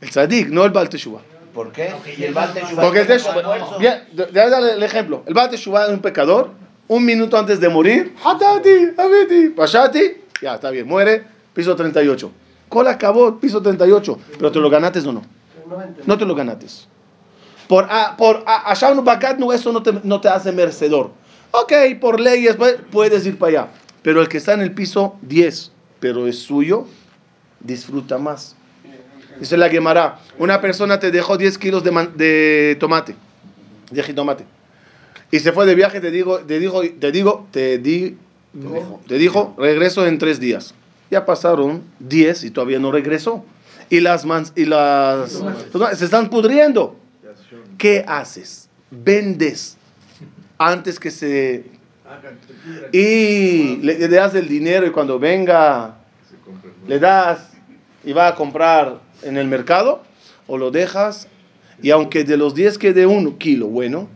[0.00, 1.20] El tzadik, no el Baal Teshuvah.
[1.52, 1.92] ¿Por qué?
[2.16, 5.24] Y el Baal Teshuvah Porque el Teshuvah, bien, de- dale el ejemplo.
[5.26, 6.52] El Baal Teshuvah es un pecador,
[6.86, 12.30] un minuto antes de morir, Hatati, Habiti, Pashati, ya está bien, muere, piso 38.
[12.68, 14.18] Cola acabó, piso 38.
[14.38, 15.34] Pero te lo ganaste o no?
[16.06, 16.66] No te lo ganaste.
[17.68, 18.74] Por, a, por a,
[19.38, 21.10] no, eso no te, no te hace merecedor.
[21.50, 23.68] Ok, por leyes pues, puedes ir para allá.
[24.02, 26.86] Pero el que está en el piso 10, pero es suyo,
[27.60, 28.54] disfruta más.
[29.40, 33.16] Dice la Gemara, una persona te dejó 10 kilos de, man- de tomate,
[33.90, 34.44] de jitomate.
[35.30, 38.16] Y se fue de viaje, te digo, te digo, te digo, te di,
[39.08, 40.72] te dijo, regreso en tres días.
[41.10, 43.44] Ya pasaron 10 y todavía no regresó.
[43.90, 45.42] Y las mans, y las
[45.94, 46.96] se están pudriendo.
[47.78, 48.68] ¿Qué haces?
[48.90, 49.76] Vendes
[50.58, 51.64] antes que se
[52.92, 55.96] y le, le das el dinero y cuando venga
[56.86, 57.50] le das
[58.04, 60.02] y va a comprar en el mercado
[60.46, 61.28] o lo dejas
[61.82, 64.08] y aunque de los 10 quede uno kilo bueno,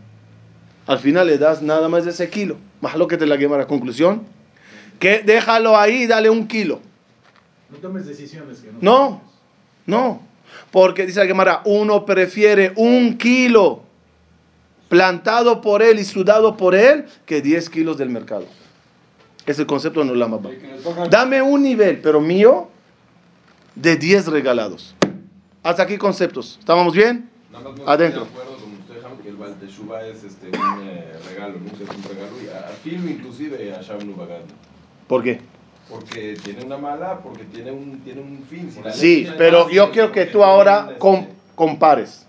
[0.87, 2.57] al final le das nada más de ese kilo.
[2.81, 4.23] Más lo que te la quema la conclusión.
[4.99, 6.79] Que déjalo ahí dale un kilo.
[7.69, 8.79] No tomes decisiones que no.
[8.81, 9.21] No,
[9.91, 10.21] no.
[10.71, 13.83] Porque dice la Gemara, uno prefiere un kilo
[14.89, 18.45] plantado por él y sudado por él que 10 kilos del mercado.
[19.45, 20.49] Es el concepto de Olam Haba.
[21.09, 22.69] Dame un nivel, pero mío,
[23.75, 24.95] de 10 regalados.
[25.63, 26.57] Hasta aquí conceptos.
[26.59, 27.29] ¿Estábamos bien?
[27.85, 28.27] Adentro.
[29.23, 32.31] que el Baal Teshuvah es este, un eh, regalo, nunca es un regalo.
[32.43, 34.15] Y a- afirmo inclusive a Shabnu.
[35.07, 35.41] ¿Por qué?
[35.89, 38.71] Porque tiene una mala, porque tiene un, tiene un fin.
[38.71, 42.25] Si Sí, pero yo quiero que tú ahora com- este, compares.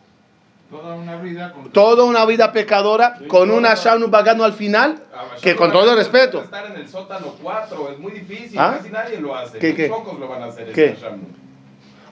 [0.70, 1.70] Toda una vida con.
[1.70, 5.98] Toda una vida pecadora con una Shavnu Bagano al final, a que con todo Bagat
[5.98, 6.42] respeto.
[6.42, 8.76] estar en el sótano 4, es muy difícil, ¿Ah?
[8.78, 9.58] casi nadie lo hace.
[9.58, 9.88] ¿Qué, qué?
[9.88, 10.96] pocos lo van a hacer ¿Qué?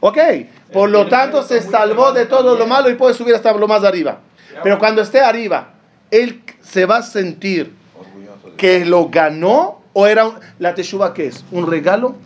[0.00, 0.18] Ok,
[0.72, 3.82] por lo tanto se salvó de todo lo malo y puede subir hasta lo más
[3.84, 4.18] arriba.
[4.62, 5.70] Pero cuando esté arriba,
[6.10, 7.74] él se va a sentir
[8.56, 12.16] que lo ganó o era un- la teshuva que es un regalo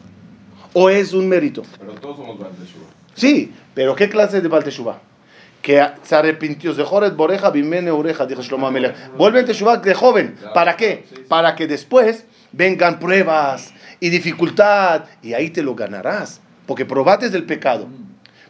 [0.73, 1.63] o es un mérito.
[1.79, 2.53] Pero todos somos Baal.
[3.15, 4.99] Sí, pero ¿qué clase de Baal Teshuvah?
[5.63, 8.95] Que se arrepintió, de Joret Boreja, Bimene Oreja, dijo Shlomo Amelech.
[9.47, 10.37] Teshuvah de joven.
[10.53, 11.05] ¿Para qué?
[11.29, 16.41] Para que después vengan pruebas y dificultad y ahí te lo ganarás.
[16.67, 17.89] Porque probates del pecado.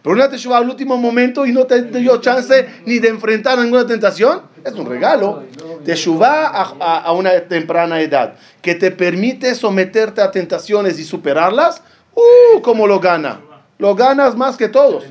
[0.02, 3.86] Pero una Teshuvah al último momento y no te dio chance ni de enfrentar ninguna
[3.86, 5.42] tentación, es un regalo.
[5.84, 11.82] Teshuvah a, a- a una temprana edad que te permite someterte a tentaciones y superarlas,
[12.14, 12.60] ¡uh!
[12.62, 13.40] ¿Cómo lo gana?
[13.78, 15.04] Lo ganas más que todos.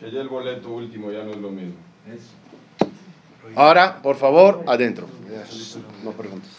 [0.00, 1.74] Que ya el boleto último ya no es lo mismo.
[3.54, 5.06] Ahora, por favor, adentro.
[6.04, 6.50] No preguntes.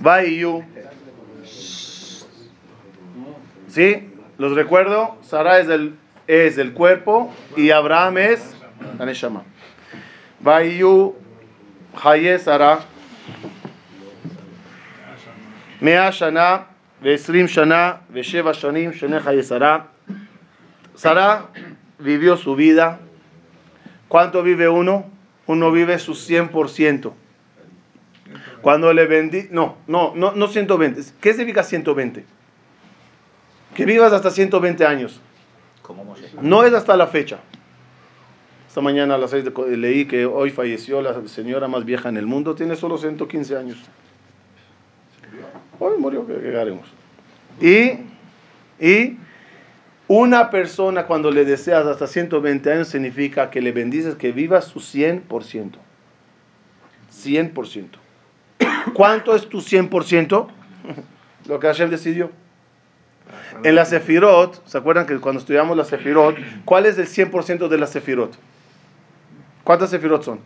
[0.00, 0.62] Vayu.
[3.78, 4.10] ¿Sí?
[4.38, 5.16] Los recuerdo.
[5.22, 5.94] Sara es el,
[6.26, 8.56] es el cuerpo y Abraham es
[8.98, 9.44] la Neshama.
[10.40, 11.14] Vayu.
[12.02, 12.80] Haye Sara.
[15.80, 16.66] Mea Shana.
[17.00, 18.00] Vesrim Shana.
[18.12, 18.90] Vesheva Shanim.
[18.90, 19.86] Shene Haye Sara.
[20.96, 21.46] Sara
[22.00, 22.98] vivió su vida.
[24.08, 25.08] ¿Cuánto vive uno?
[25.46, 27.12] Uno vive su 100%.
[28.60, 31.00] Cuando le vendí, no, no, no, no 120.
[31.20, 32.37] ¿Qué significa 120?
[33.74, 35.20] Que vivas hasta 120 años.
[36.42, 37.38] No es hasta la fecha.
[38.68, 42.08] Esta mañana a las 6 de co- leí que hoy falleció la señora más vieja
[42.08, 43.78] en el mundo, tiene solo 115 años.
[45.78, 46.86] Hoy murió, que haremos?
[47.60, 48.00] Y,
[48.84, 49.16] y
[50.08, 54.80] una persona cuando le deseas hasta 120 años significa que le bendices que viva su
[54.80, 55.72] 100%.
[57.12, 57.86] 100%.
[58.94, 60.48] ¿Cuánto es tu 100%?
[61.46, 62.30] Lo que Hashem decidió.
[63.62, 67.78] En la Sefirot, ¿se acuerdan que cuando estudiamos la Sefirot, cuál es el 100% de
[67.78, 68.36] la Sefirot?
[69.64, 70.40] ¿Cuántas Sefirot son?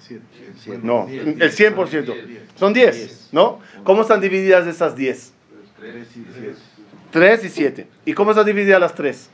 [0.82, 2.14] No, el 100%.
[2.56, 3.60] Son 10, ¿no?
[3.84, 5.32] ¿Cómo están divididas esas 10?
[7.12, 7.86] 3 y 7.
[8.04, 9.30] ¿Y cómo están divididas las 3?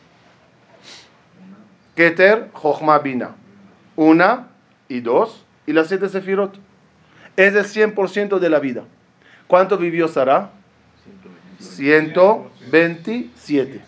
[1.94, 3.34] Keter, Jochma, Bina.
[3.96, 4.48] Una
[4.88, 5.44] y dos.
[5.66, 6.58] Y las 7 Sefirot.
[7.36, 8.84] Es el 100% de la vida.
[9.46, 10.50] ¿Cuánto vivió Sara?
[11.58, 13.80] 127.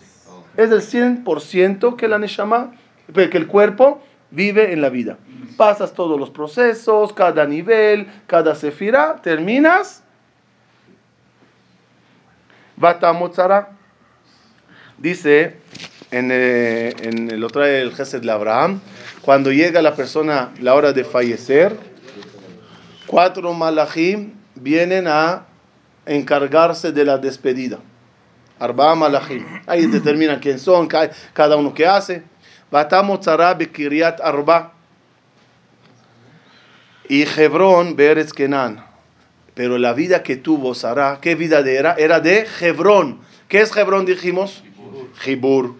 [0.57, 2.75] Es el 100% que la Neshama,
[3.13, 5.17] que el cuerpo vive en la vida.
[5.57, 10.03] Pasas todos los procesos, cada nivel, cada sefira, terminas.
[13.33, 13.69] Sara
[14.97, 15.57] Dice
[16.11, 18.81] en, eh, en lo trae Gesed de Abraham,
[19.21, 21.75] cuando llega la persona, la hora de fallecer,
[23.07, 25.45] cuatro malachim vienen a
[26.15, 27.79] encargarse de la despedida.
[28.59, 29.45] Arba malachim.
[29.65, 32.23] Ahí determinan quién son, cada uno que hace.
[32.71, 34.73] Arba.
[37.09, 38.85] Y Hebrón, Beretz Kenan.
[39.53, 41.95] Pero la vida que tuvo Sara, ¿qué vida era?
[41.95, 43.19] Era de Hebrón.
[43.47, 44.63] ¿Qué es Hebrón, dijimos?
[45.19, 45.75] Jibur.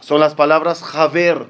[0.00, 1.46] Son las palabras Javer.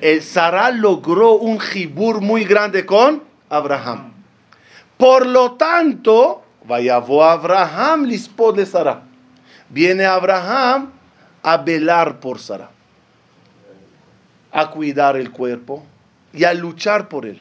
[0.00, 4.12] El Sara logró un Jibur muy grande con Abraham.
[4.96, 9.02] Por lo tanto, vaya Abraham lispod de Sara.
[9.68, 10.90] Viene Abraham
[11.42, 12.70] a velar por Sara,
[14.52, 15.84] a cuidar el cuerpo
[16.32, 17.40] y a luchar por él.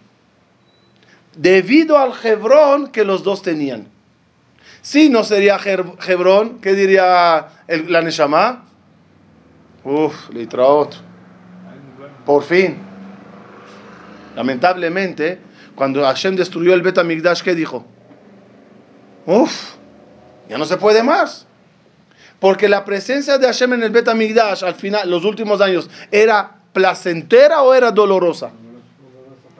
[1.35, 3.87] Debido al Hebrón que los dos tenían.
[4.81, 8.65] Si no sería Hebrón, ¿qué diría la Neshama?
[9.83, 10.95] Uf, litraot.
[12.25, 12.77] Por fin.
[14.35, 15.39] Lamentablemente,
[15.75, 17.85] cuando Hashem destruyó el Bet Amigdash, ¿qué dijo?
[19.31, 19.75] Uf,
[20.49, 21.47] ya no se puede más.
[22.39, 26.57] Porque la presencia de Hashem en el Bet Amigdash, al final, los últimos años, ¿era
[26.73, 28.51] placentera o era dolorosa?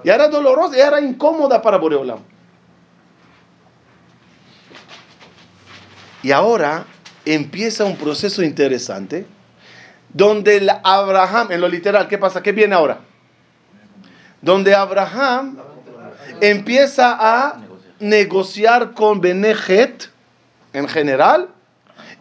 [0.03, 2.19] Ya era dolorosa, ya era incómoda para Boreolam.
[6.23, 6.83] Y ahora
[7.23, 9.25] empieza un proceso interesante
[10.09, 12.43] donde Abraham, en lo literal, ¿qué pasa?
[12.43, 12.99] ¿Qué viene ahora?
[14.41, 15.57] Donde Abraham
[16.41, 17.70] empieza a
[18.01, 20.09] negociar con Benejet
[20.73, 21.49] en general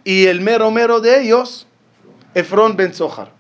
[0.04, 1.66] y el mero mero de ellos,
[2.34, 3.30] Efron Ben Zohar.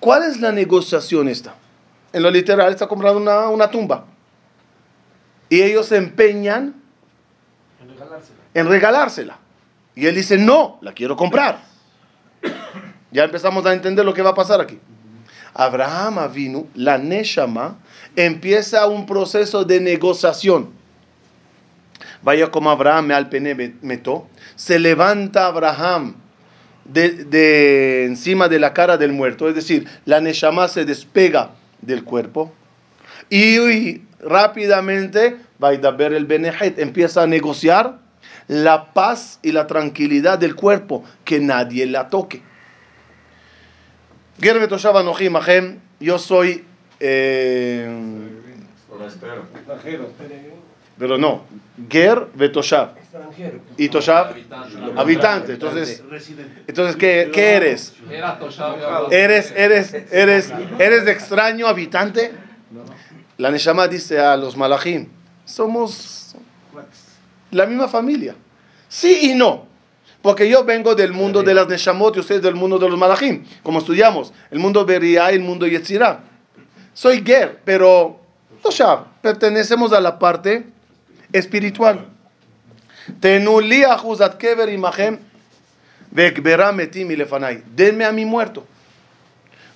[0.00, 1.54] ¿Cuál es la negociación esta?
[2.12, 4.04] En lo literal está comprando una, una tumba.
[5.48, 6.74] Y ellos se empeñan
[8.54, 9.38] en regalársela.
[9.94, 11.60] Y él dice, no, la quiero comprar.
[13.10, 14.78] Ya empezamos a entender lo que va a pasar aquí.
[15.58, 17.76] Abraham vino, la Neshama,
[18.14, 20.70] empieza un proceso de negociación.
[22.22, 26.14] Vaya como Abraham me alpene meto, se levanta Abraham
[26.84, 31.50] de, encima de la cara del muerto, es decir, la Neshama se despega
[31.82, 32.52] del cuerpo
[33.28, 37.98] y, rápidamente va a ver el Benehet, empieza a negociar
[38.46, 42.42] la paz y la tranquilidad del cuerpo, que nadie la toque.
[46.00, 46.64] Yo soy.
[47.00, 47.88] Eh,
[50.98, 51.44] pero no.
[51.88, 52.94] Ger Betoshav.
[53.76, 54.34] Y Toshav,
[54.96, 55.52] habitante.
[55.52, 56.02] Entonces,
[56.66, 57.94] entonces ¿qué, ¿qué eres?
[59.10, 62.32] ¿Eres, eres, eres, eres de extraño habitante?
[63.36, 65.08] La Neshama dice a los malachim,
[65.44, 66.34] somos
[67.52, 68.34] la misma familia.
[68.88, 69.67] Sí y no.
[70.28, 73.46] Porque yo vengo del mundo de las Neshamot y ustedes del mundo de los Malachim,
[73.62, 76.20] como estudiamos, el mundo Beria y el mundo Yetzirah.
[76.92, 78.20] Soy Ger, pero
[78.62, 80.66] Toshav, pertenecemos a la parte
[81.32, 82.04] espiritual.
[83.20, 85.18] Tenuli ajuzat kever imahem
[86.10, 87.62] vekbera metim lefanai.
[87.74, 88.66] Denme a mi muerto.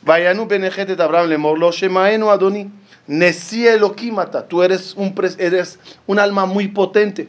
[0.03, 2.70] Vayanu benejetet Abraham le morlo shemaenu adoni.
[3.07, 4.47] Nesi Elohimata.
[4.47, 7.26] Tú eres un, eres un alma muy potente.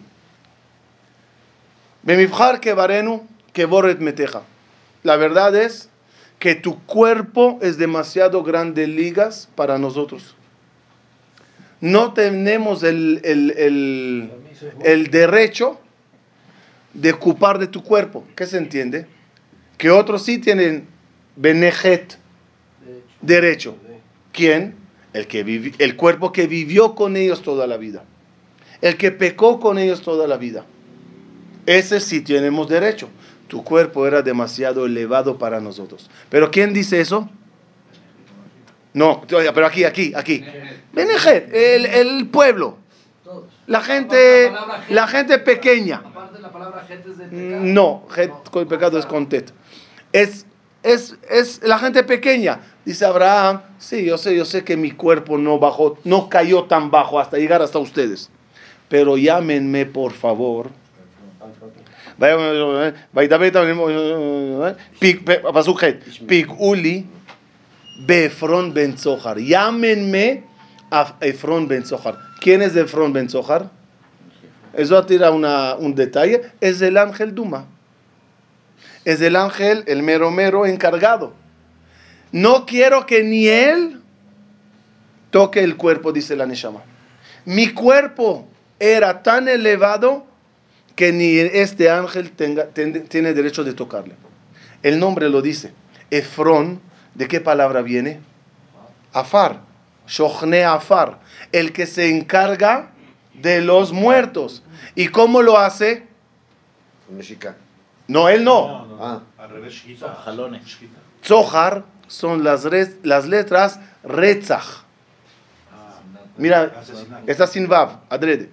[2.06, 4.43] Que barenu que borret meteja.
[5.04, 5.89] La verdad es
[6.39, 10.36] que tu cuerpo es demasiado grande ligas para nosotros.
[11.80, 14.32] No tenemos el, el,
[14.84, 15.80] el, derecho
[16.93, 18.26] de ocupar de tu cuerpo.
[18.36, 19.06] ¿Qué se entiende?
[19.78, 20.88] Que otros sí tienen
[21.36, 22.18] benejet,
[23.22, 23.76] derecho.
[24.32, 24.76] ¿Quién?
[25.14, 28.04] El, que el cuerpo que vivió con ellos toda la vida.
[28.82, 30.66] El que pecó con ellos toda la vida.
[31.66, 33.09] Ese sí tenemos derecho.
[33.47, 36.09] Tu cuerpo era demasiado elevado para nosotros.
[36.30, 37.30] Pero ¿quién dice eso?
[38.93, 40.43] No, pero aquí, aquí, aquí.
[40.93, 42.78] Benejet, el, el pueblo.
[43.68, 44.51] La gente,
[44.89, 46.01] la gente pequeña.
[46.05, 47.64] Aparte la palabra gente es de pecado.
[47.64, 48.07] No,
[48.51, 49.53] con pecado es con tet.
[50.11, 50.45] Es,
[50.84, 52.59] es, es la gente pequeña.
[52.86, 56.91] Dice Abraham, sí, yo sé, yo sé que mi cuerpo no bajó, no cayó tan
[56.91, 58.30] bajo hasta llegar hasta ustedes.
[58.89, 60.70] Pero llámenme, por favor.
[66.28, 67.06] Pik Uli
[68.06, 69.38] Befron Ben Zohar.
[69.38, 70.43] Llámenme
[70.91, 72.18] a Efron Ben Zohar.
[72.39, 73.70] ¿Quién es Efron Ben Zohar?
[74.74, 76.41] Eso tira una, un detalle.
[76.60, 77.66] Es el ángel Duma.
[79.06, 81.34] Es el ángel, el mero mero encargado.
[82.32, 84.01] No quiero que ni él
[85.30, 86.82] toque el cuerpo, dice la Neshama.
[87.45, 88.47] Mi cuerpo
[88.80, 90.26] era tan elevado
[90.96, 94.16] que ni este ángel tenga, ten- tiene derecho de tocarle.
[94.84, 95.74] El nombre lo dice.
[96.12, 96.80] Efrón,
[97.16, 98.20] ¿de qué palabra viene?
[99.14, 99.62] Afar.
[100.08, 101.20] Shochne Afar.
[101.52, 102.89] El que se encarga
[103.34, 104.64] de los muertos.
[104.96, 106.06] ¿Y cómo lo hace?
[107.10, 107.56] Mexica.
[108.08, 108.98] No, él no.
[109.02, 110.62] Ah, Al revés, Son jalones.
[111.24, 114.84] Zohar son las, re- las letras Retzach.
[116.38, 117.24] Mira, Asesinato.
[117.32, 118.50] está sin Vav, adrede.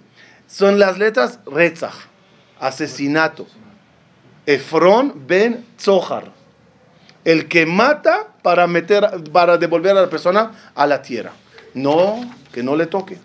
[0.47, 1.95] Son las letras Retzach,
[2.60, 3.48] asesinato.
[4.46, 6.32] Efrón ben Zohar.
[7.24, 11.32] El que mata para, meter, para devolver a la persona a la tierra.
[11.74, 12.22] No,
[12.54, 13.18] que no le toque.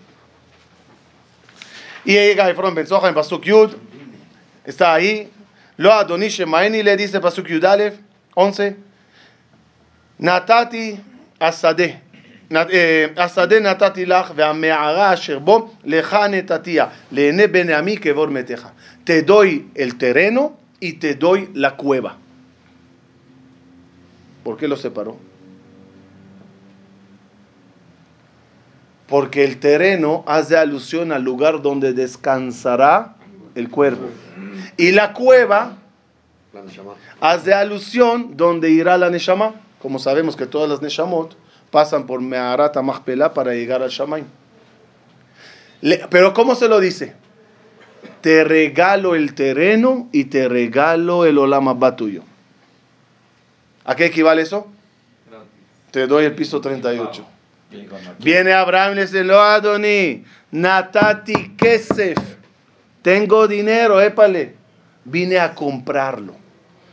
[2.05, 3.74] Y llega Efrón ben Zohar en Pasuk Yud.
[4.64, 5.30] Está ahí.
[5.76, 7.94] Lo Adoni Shemaini le dice Pasuk Yud Aleph
[8.34, 8.74] 11.
[10.20, 10.96] נתתי
[11.40, 11.84] השדה,
[12.51, 18.66] נת- אה, השדה נתתי לך והמערה אשר בו לך נתתיה, לעיני בני עמי כבור מתך.
[19.06, 22.18] te doy el terreno y te doy la cueva.
[24.43, 25.18] ¿Por qué lo separó?
[29.08, 33.16] Porque el terreno hace alusión al lugar donde descansará
[33.53, 34.08] el cuerpo.
[34.78, 35.78] Y la cueva
[37.22, 39.53] hace alusión donde irá la Neshama.
[39.82, 41.38] Como sabemos que todas las Neshamot
[41.70, 44.26] pasan por Me'arat Machpelah para llegar al Shamaim.
[46.10, 47.16] Pero ¿cómo se lo dice?
[48.22, 52.24] Te regalo el terreno y te regalo el Olam Abba tuyo.
[53.86, 54.68] ¿A qué equivale eso?
[55.91, 57.26] Te doy el piso 38.
[58.20, 62.18] Viene Abraham y le dice, lo Adoni, Natati Kesef.
[63.01, 64.56] Tengo dinero, épale.
[65.03, 66.36] Vine a comprarlo.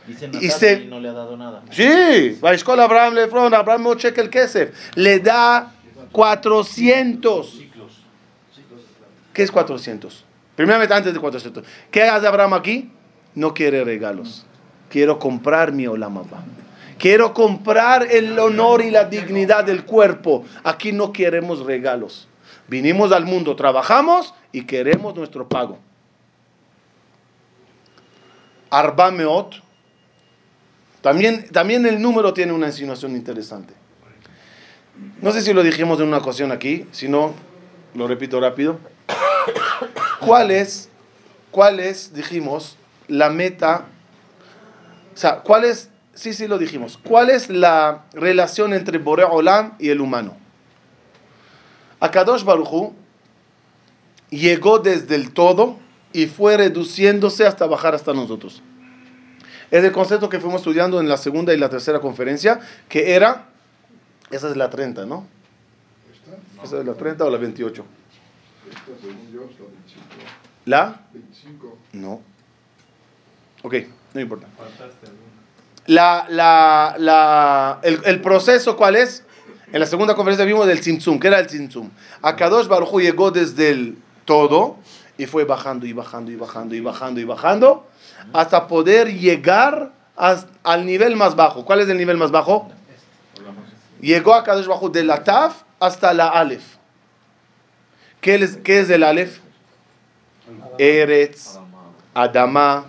[0.05, 1.63] Dice Y se- y no le ha dado nada.
[1.71, 4.71] Sí, va a escuela Abraham le fueron, Abraham no el kesef.
[4.95, 5.71] Le da
[6.11, 7.61] 400.
[9.33, 10.23] ¿Qué es 400?
[10.55, 11.63] Primeramente antes de 400.
[11.89, 12.91] ¿Qué hace Abraham aquí?
[13.35, 14.45] No quiere regalos.
[14.89, 16.43] Quiero comprar mi Olam Abba.
[16.99, 20.45] Quiero comprar el honor y la dignidad del cuerpo.
[20.63, 22.27] Aquí no queremos regalos.
[22.67, 25.79] Vinimos al mundo, trabajamos y queremos nuestro pago.
[28.69, 29.61] Arba Meot.
[31.01, 33.73] También, también el número tiene una insinuación interesante.
[35.21, 37.33] No sé si lo dijimos en una ocasión aquí, si no,
[37.95, 38.79] lo repito rápido.
[40.25, 40.89] ¿Cuál es,
[41.51, 43.85] cuál es, dijimos, la meta?
[45.13, 49.73] O sea, ¿cuál es, sí, sí lo dijimos, cuál es la relación entre Borea Olam
[49.79, 50.35] y el humano?
[51.99, 52.93] Akadosh Baruchu
[54.29, 55.77] llegó desde el todo
[56.11, 58.61] y fue reduciéndose hasta bajar hasta nosotros.
[59.71, 62.59] Es el concepto que fuimos estudiando en la segunda y la tercera conferencia,
[62.89, 63.47] que era,
[64.29, 65.25] esa es la 30, ¿no?
[66.63, 67.83] ¿Esa es la 30 o la 28?
[68.69, 70.05] Esta, según yo, es la 25.
[70.65, 71.01] ¿La?
[71.13, 71.77] 25.
[71.93, 72.21] No.
[73.63, 73.75] Ok,
[74.13, 74.47] no importa.
[75.87, 79.23] La, la, la, el, el proceso, ¿cuál es?
[79.71, 81.19] En la segunda conferencia vimos del Tzimtzum.
[81.19, 81.89] ¿Qué era el Tzimtzum?
[82.21, 84.77] Akadosh Baruj Hu llegó desde el todo
[85.17, 87.87] y fue bajando y bajando y bajando y bajando y bajando
[88.33, 91.65] hasta poder llegar al nivel más bajo.
[91.65, 92.69] ¿Cuál es el nivel más bajo?
[93.99, 96.72] Llegó a Kadosh Baruj Hu de la Taf hasta la Aleph.
[98.23, 99.39] ¿Qué es, qué es el Aleph?
[100.79, 101.59] Eretz,
[102.13, 102.85] Adama,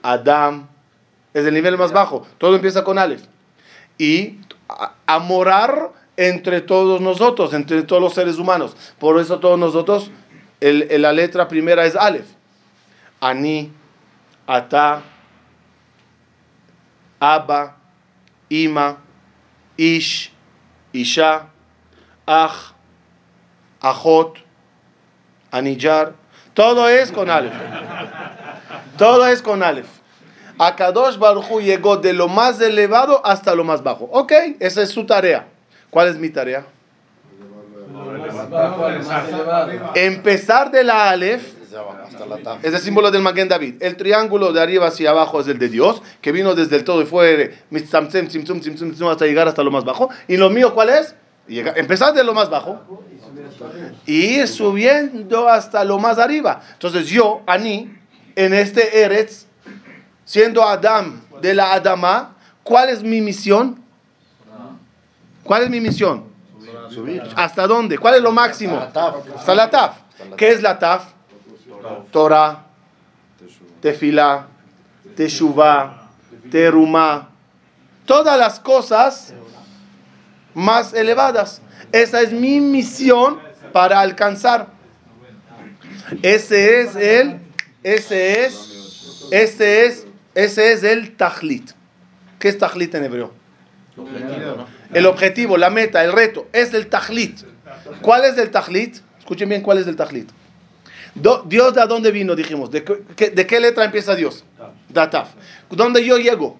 [0.00, 0.68] Adam.
[1.34, 2.24] Es el nivel más bajo.
[2.38, 3.22] Todo empieza con Aleph.
[3.98, 4.38] Y
[5.06, 8.76] a, morar entre todos nosotros, entre todos los seres humanos.
[9.00, 10.12] Por eso todos nosotros,
[10.60, 12.26] el- la letra primera es Aleph.
[13.20, 13.72] Ani,
[14.46, 15.02] Ata,
[17.18, 17.76] Abba,
[18.48, 18.98] Ima,
[19.76, 20.32] Ish,
[20.92, 21.48] Isha,
[22.26, 22.72] Ach,
[23.80, 24.43] Ajot,
[25.54, 26.14] Anijar.
[26.52, 27.54] Todo es con Aleph.
[28.98, 29.86] Todo es con Aleph.
[30.58, 34.08] Akadosh Baruj Hu llegó de lo más elevado hasta lo más bajo.
[34.12, 35.46] Ok, esa es su tarea.
[35.90, 36.64] ¿Cuál es mi tarea?
[39.94, 41.42] Empezar de la Aleph
[42.62, 43.76] es el símbolo del Maguen David.
[43.80, 47.02] El triángulo de arriba hacia abajo es el de Dios, que vino desde el todo
[47.02, 50.08] y fue tzimtzum, hasta llegar hasta lo más bajo.
[50.26, 51.14] ¿Y lo mío cuál es?
[51.46, 52.80] Llega- empezar de lo más bajo
[54.06, 56.60] y ir subiendo hasta lo más arriba.
[56.72, 57.94] Entonces yo, Ani,
[58.34, 59.46] en este Eretz,
[60.24, 63.82] siendo Adam de la Adama, ¿cuál es mi misión?
[65.42, 66.24] ¿Cuál es mi misión?
[66.88, 67.22] Subir.
[67.36, 67.98] ¿Hasta dónde?
[67.98, 68.78] ¿Cuál es lo máximo?
[69.36, 69.98] Hasta la Taf.
[70.36, 71.04] ¿Qué es la Taf?
[72.10, 72.64] Torah,
[73.80, 74.46] Tefilá,
[75.14, 76.08] Teshuvah,
[76.50, 77.28] Terumá.
[78.06, 79.34] Todas las cosas
[80.54, 81.60] más elevadas.
[81.92, 83.38] Esa es mi misión
[83.72, 84.68] para alcanzar.
[86.22, 87.38] Ese es el,
[87.82, 91.70] ese es, ese es, ese es el tajlit.
[92.38, 93.32] ¿Qué es tajlit en hebreo?
[94.92, 97.40] El objetivo, la meta, el reto, es el tajlit.
[98.02, 98.98] ¿Cuál es el tajlit?
[99.18, 100.30] Escuchen bien cuál es el tajlit.
[101.14, 102.70] Dios de dónde vino, dijimos.
[102.70, 104.44] ¿De qué, de qué letra empieza Dios?
[104.88, 105.28] Da taf.
[105.70, 106.58] ¿Dónde yo llego?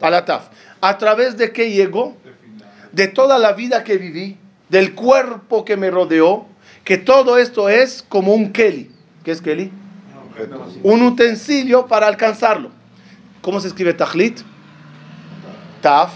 [0.00, 0.48] A la taf.
[0.80, 2.16] ¿A través de qué llego?
[2.92, 4.36] De toda la vida que viví,
[4.68, 6.46] del cuerpo que me rodeó,
[6.84, 8.90] que todo esto es como un keli.
[9.24, 9.70] ¿Qué es keli?
[10.82, 12.70] Un utensilio para alcanzarlo.
[13.40, 14.40] ¿Cómo se escribe tajlit?
[15.80, 16.12] Taf,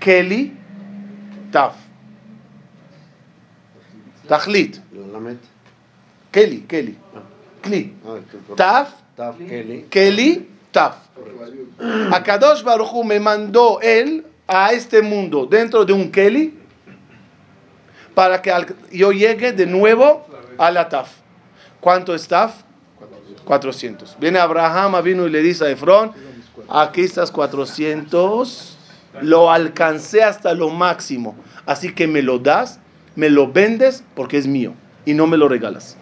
[0.00, 0.52] keli,
[1.50, 1.74] taf.
[4.28, 4.78] Tajlit,
[6.30, 6.98] keli, keli.
[7.62, 7.94] Kli.
[8.56, 9.04] Taf.
[9.90, 10.96] Keli, Taf.
[12.12, 16.58] Akadosh Baruj Hu me mandó él a este mundo dentro de un Keli
[18.14, 18.52] para que
[18.92, 20.26] yo llegue de nuevo
[20.58, 21.10] a la Taf.
[21.80, 22.62] ¿Cuánto es Taf?
[23.44, 24.16] 400.
[24.18, 26.12] Viene Abraham, vino y le dice a Efrón,
[26.68, 28.78] aquí estás 400,
[29.20, 31.36] lo alcancé hasta lo máximo,
[31.66, 32.80] así que me lo das,
[33.16, 34.72] me lo vendes porque es mío
[35.04, 35.96] y no me lo regalas.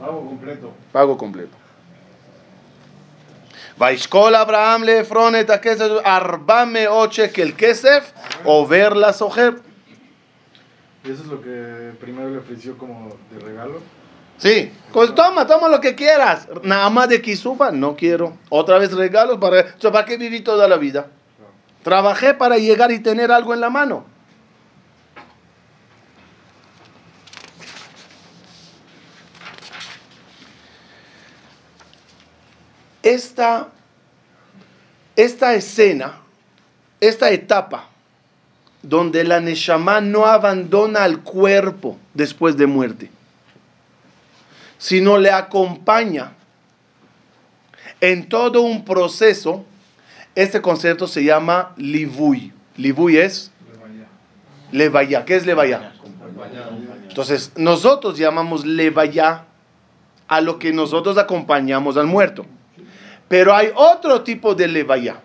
[0.00, 0.72] Pago completo.
[0.92, 1.56] Pago completo.
[3.78, 8.12] Vaishkol Abraham le Efron et Akesef Arbame el Kesef
[8.44, 9.54] o ver la Sojer.
[11.04, 13.80] ¿Eso es lo que primero le ofreció como de regalo?
[14.38, 16.48] Sí, pues toma, toma lo que quieras.
[16.62, 18.36] Nada más de Kisufa, no quiero.
[18.48, 19.76] Otra vez regalos para...
[19.76, 21.06] ¿Para qué viví toda la vida?
[21.82, 24.06] Trabajé para llegar y tener algo en la mano.
[33.04, 33.68] Esta,
[35.14, 36.20] esta escena,
[37.00, 37.88] esta etapa,
[38.82, 43.10] donde la Neshama no abandona al cuerpo después de muerte,
[44.78, 46.32] sino le acompaña
[48.00, 49.64] en todo un proceso,
[50.34, 52.52] este concepto se llama Livui.
[52.76, 53.50] Livui es
[54.72, 55.24] Levaya.
[55.24, 55.92] ¿Qué es Levaya?
[57.08, 59.44] Entonces, nosotros llamamos Levaya
[60.26, 62.44] a lo que nosotros acompañamos al muerto.
[63.34, 65.16] Pero hay otro tipo de Levaya,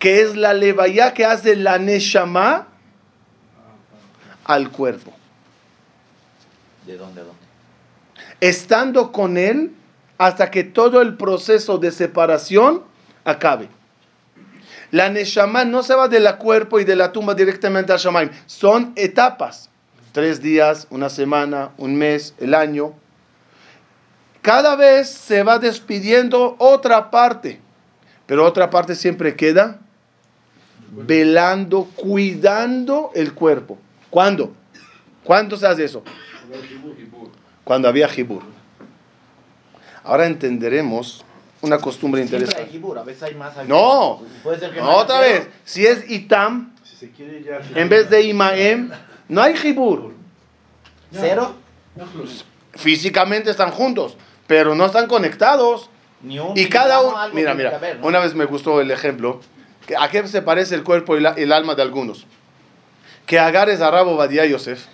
[0.00, 2.66] que es la Levaya que hace la Neshama
[4.42, 5.12] al cuerpo.
[6.84, 7.40] ¿De dónde a dónde?
[8.40, 9.72] Estando con él
[10.18, 12.82] hasta que todo el proceso de separación
[13.24, 13.68] acabe.
[14.90, 18.30] La Neshama no se va de la cuerpo y de la tumba directamente al Shamaim.
[18.46, 19.70] Son etapas.
[20.10, 22.92] Tres días, una semana, un mes, el año.
[24.44, 27.62] Cada vez se va despidiendo otra parte.
[28.26, 29.78] Pero otra parte siempre queda
[30.90, 33.78] velando, cuidando el cuerpo.
[34.10, 34.52] ¿Cuándo?
[35.24, 36.02] ¿Cuándo se hace eso?
[37.64, 38.42] Cuando había Jibur.
[40.02, 41.24] Ahora entenderemos
[41.62, 42.66] una costumbre interesante.
[42.70, 43.56] jibur, a veces hay más.
[43.56, 44.42] hay No, menos.
[44.42, 45.48] Puede ser que No, otra vez.
[45.64, 47.62] Si es Itam, Si se quiere ya.
[47.74, 48.90] en vez de Imaem,
[49.26, 50.12] no hay Jibur.
[51.10, 51.54] ¿Cero?
[52.72, 55.90] Físicamente están juntos, pero no están conectados.
[56.22, 59.40] Ni un Y cada uno, mira, mira, una vez me gustó el ejemplo.
[59.86, 62.26] que ¿A qué se parece el cuerpo y la- el alma de algunos?
[63.26, 64.86] Que agarres a Rabo Badía Yosef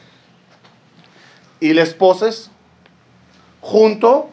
[1.60, 2.50] y les poses
[3.60, 4.30] junto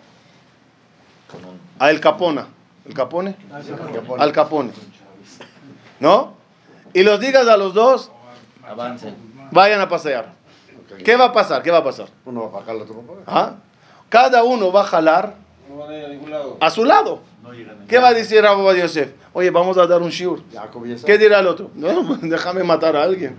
[1.80, 2.48] a El Capona.
[2.88, 3.36] ¿El Capone?
[4.18, 4.72] Al Capone.
[6.00, 6.34] ¿No?
[6.94, 8.12] Y los digas a los dos,
[8.68, 9.16] Avancen.
[9.52, 10.32] vayan a pasear.
[11.04, 11.62] ¿Qué va a pasar?
[11.62, 12.08] ¿Qué va a pasar?
[12.26, 13.14] Uno va para acá, el otro va.
[13.28, 13.56] ¿Ah?
[14.10, 15.36] Cada uno va a jalar
[15.70, 16.58] No van a ir a ningún lado.
[16.60, 17.22] a su lado.
[17.88, 19.12] ¿Qué va a decir Abba Yosef?
[19.34, 20.42] Oye, vamos a dar un shiur.
[21.06, 21.72] ¿Qué dirá el otro?
[21.76, 23.36] No, déjame matar a alguien.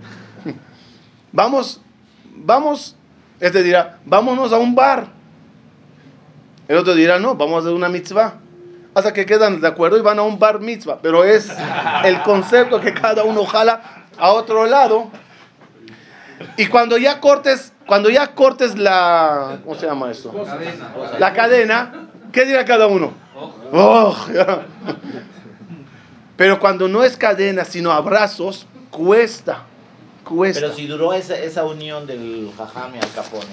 [1.31, 1.79] Vamos,
[2.35, 2.95] vamos.
[3.39, 5.07] Este dirá, vámonos a un bar.
[6.67, 8.35] El otro dirá, no, vamos a hacer una mitzvah.
[8.95, 10.99] Hasta que quedan de acuerdo y van a un bar mitzvah.
[11.01, 11.51] Pero es
[12.03, 15.09] el concepto que cada uno jala a otro lado.
[16.57, 20.31] Y cuando ya cortes, cuando ya cortes la, ¿cómo se llama esto?
[21.19, 23.11] La cadena, ¿qué dirá cada uno?
[23.73, 24.15] Oh.
[26.37, 29.63] Pero cuando no es cadena, sino abrazos, cuesta,
[30.23, 30.61] cuesta.
[30.61, 33.45] Pero si duró esa, esa unión del Jajam y Al Capone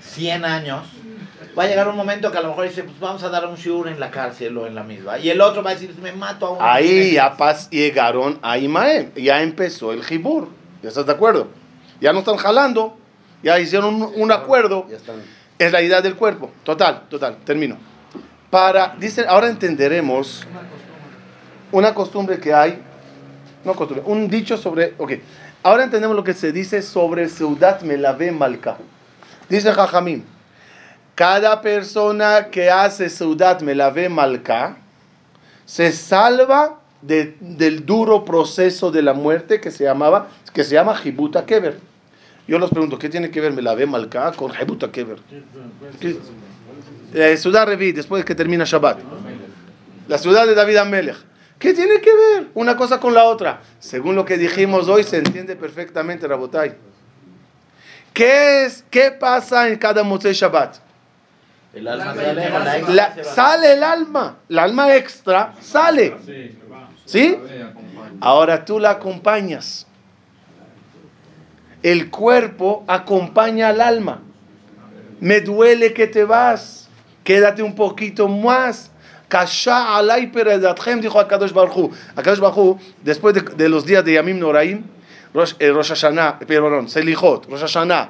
[0.00, 0.82] 100 años,
[1.58, 3.56] va a llegar un momento que a lo mejor dice, pues vamos a dar un
[3.56, 5.18] shiur en la cárcel o en la misma.
[5.18, 6.60] Y el otro va a decir, me mato a uno.
[6.64, 10.48] Ahí ya pas- llegaron a Imaem, ya empezó el Jibur.
[10.82, 11.48] ¿Ya estás de acuerdo?
[12.00, 12.96] Ya no están jalando,
[13.46, 14.86] ya hicieron un, un acuerdo.
[15.58, 16.50] Es la idea del cuerpo.
[16.64, 17.76] Total, total, termino.
[18.50, 20.44] Para, dice, ahora entenderemos
[21.70, 22.82] una costumbre que hay,
[23.64, 25.12] no costumbre, un dicho sobre, ok,
[25.62, 28.76] ahora entendemos lo que se dice sobre Seudat Melave Malka.
[29.48, 30.22] Dice Jajamim,
[31.14, 34.76] cada persona que hace Seudat Melave Malka
[35.64, 40.96] se salva de- del duro proceso de la muerte que se llamaba, que se llama
[40.96, 41.78] Jibuta Keber.
[42.48, 45.18] Yo les pregunto, ¿qué tiene que ver Melave Malka con Jibuta Keber?
[46.00, 46.16] ¿Qué?
[47.14, 48.98] Eh, ciudad Revi, después de que termina Shabbat.
[50.08, 51.16] La ciudad de David Amelech.
[51.58, 53.60] ¿Qué tiene que ver una cosa con la otra?
[53.80, 56.74] Según lo que dijimos hoy, se entiende perfectamente, Rabotai.
[58.12, 60.76] ¿Qué, es, ¿Qué pasa en cada Motzei Shabbat?
[61.74, 66.14] El alma sale, la La- sale el alma, el alma extra sale.
[67.04, 67.36] ¿Sí?
[68.20, 69.85] Ahora tú la acompañas.
[71.86, 74.20] El cuerpo acompaña al alma.
[75.20, 76.88] Me duele que te vas.
[77.22, 78.90] Quédate un poquito más.
[79.28, 84.14] Kasha alay peredatchem, dijo a Kadosh Baruj Akadosh Baruj después de, de los días de
[84.14, 84.82] Yamim Noraim,
[85.32, 88.08] Rosh, eh, Rosh Hashanah, eh, perdón, Selichot, Rosh Hashanah,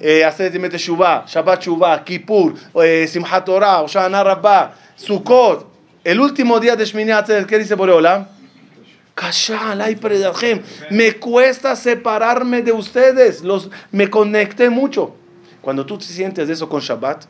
[0.00, 5.66] eh, Aseret Yemei Teshuvah, Shabbat Shuvah, Kippur, eh, Simchat Torah, Hoshana Rabbah, Sukkot,
[6.02, 7.46] el último día de Shmini Atzeret,
[10.90, 15.14] Me cuesta separarme de ustedes, los, me conecté mucho.
[15.60, 17.24] Cuando tú te sientes eso con Shabbat,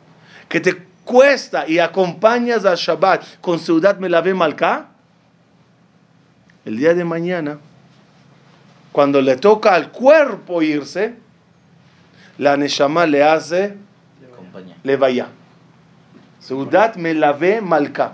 [0.49, 4.87] que te cuesta y acompañas al Shabbat con Ciudad Melave Malka,
[6.65, 7.59] el día de mañana,
[8.91, 11.15] cuando le toca al cuerpo irse,
[12.37, 13.77] la Neshama le hace
[14.33, 14.75] Acompaña.
[14.83, 15.27] levaya.
[16.39, 18.11] Ciudad Melave Malka.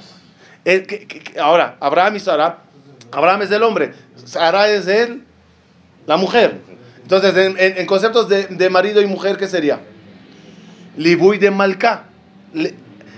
[0.66, 1.08] Eh,
[1.40, 2.60] Ahora, Abraham y Sara,
[3.12, 3.94] Abraham es el hombre,
[4.26, 5.24] Sara es él,
[6.08, 6.60] la mujer.
[7.02, 9.82] Entonces, en, conceptos de, de marido y mujer, ¿qué sería?
[10.98, 12.06] Libuy de Malka.
[12.54, 12.76] Le-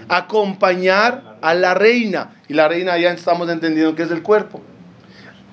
[0.09, 2.35] acompañar a la reina.
[2.47, 4.61] Y la reina ya estamos entendiendo que es el cuerpo.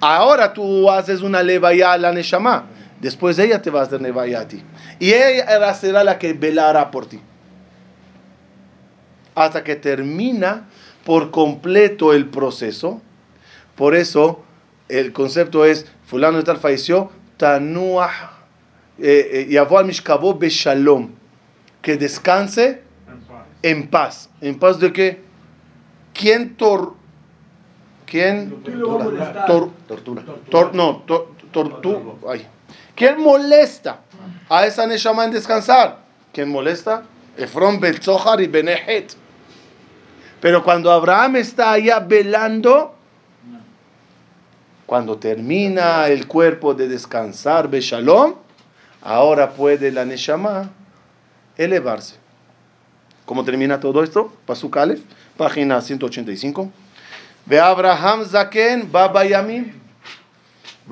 [0.01, 2.65] Ahora tú haces una levaya a la Neshama.
[3.01, 4.63] Después ella te va a hacer levaya a ti.
[4.99, 7.21] Y ella será la que velará por ti.
[9.35, 10.69] Hasta que termina
[11.05, 13.01] por completo el proceso.
[13.81, 14.43] Por eso
[14.91, 18.11] el concepto es, fulano de tal falleció, tanuah,
[18.99, 21.09] eh, eh, yavó al mishkabo beshalom.
[21.81, 22.83] Que descanse
[23.63, 24.29] en paz.
[24.43, 25.23] ¿En paz de qué?
[26.13, 26.93] ¿Quién tor...
[28.05, 28.51] ¿Quién?
[29.47, 30.23] Tor, Tortura.
[30.51, 32.47] tor- no, tor, tortu- ay.
[32.95, 34.01] ¿Quién molesta
[34.51, 36.01] a esa Neshama en descansar?
[36.35, 37.05] ¿Quién molesta?
[37.39, 39.15] Efron, Betzohar y Benehet.
[40.43, 42.95] Pero cuando Abraham está allá velando,
[44.91, 48.35] cuando termina el cuerpo de descansar, Beshalom,
[49.03, 50.69] ahora puede la Neshama
[51.57, 52.17] elevarse.
[53.25, 54.33] ¿Cómo termina todo esto?
[54.47, 54.77] Pasuk
[55.37, 56.73] página 185.
[57.47, 59.81] Ve Abraham Zaken Baba Yamim.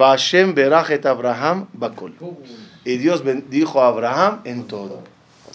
[0.01, 2.15] Va Hashem Berach et Abraham Bakol.
[2.85, 5.03] Y Dios bendijo a Abraham en todo.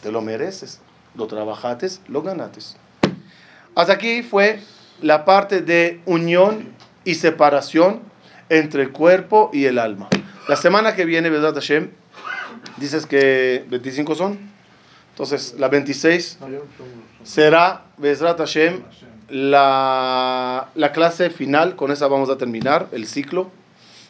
[0.01, 0.81] Te lo mereces.
[1.15, 2.75] Lo trabajates, lo ganates.
[3.73, 4.59] Hasta aquí fue
[5.01, 6.73] la parte de unión
[7.05, 8.11] y separación
[8.49, 10.09] entre el cuerpo y el alma.
[10.47, 11.89] La semana que viene, ¿verdad, Hashem?
[12.77, 14.37] Dices que 25 son.
[15.11, 16.39] Entonces, la 26
[17.23, 18.81] será, Bezrat Hashem,
[19.29, 21.75] la, la clase final.
[21.75, 23.51] Con esa vamos a terminar el ciclo.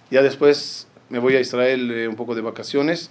[0.09, 3.09] Ya después me voy a Israel eh, un poco de vacaciones.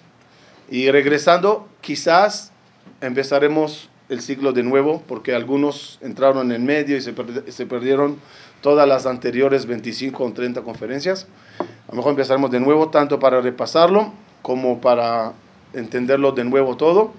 [0.70, 2.52] Y regresando, quizás
[3.00, 7.14] empezaremos el ciclo de nuevo, porque algunos entraron en medio y se,
[7.48, 8.18] se perdieron
[8.60, 11.26] todas las anteriores 25 o 30 conferencias.
[11.58, 15.32] A lo mejor empezaremos de nuevo, tanto para repasarlo como para
[15.72, 17.12] entenderlo de nuevo todo.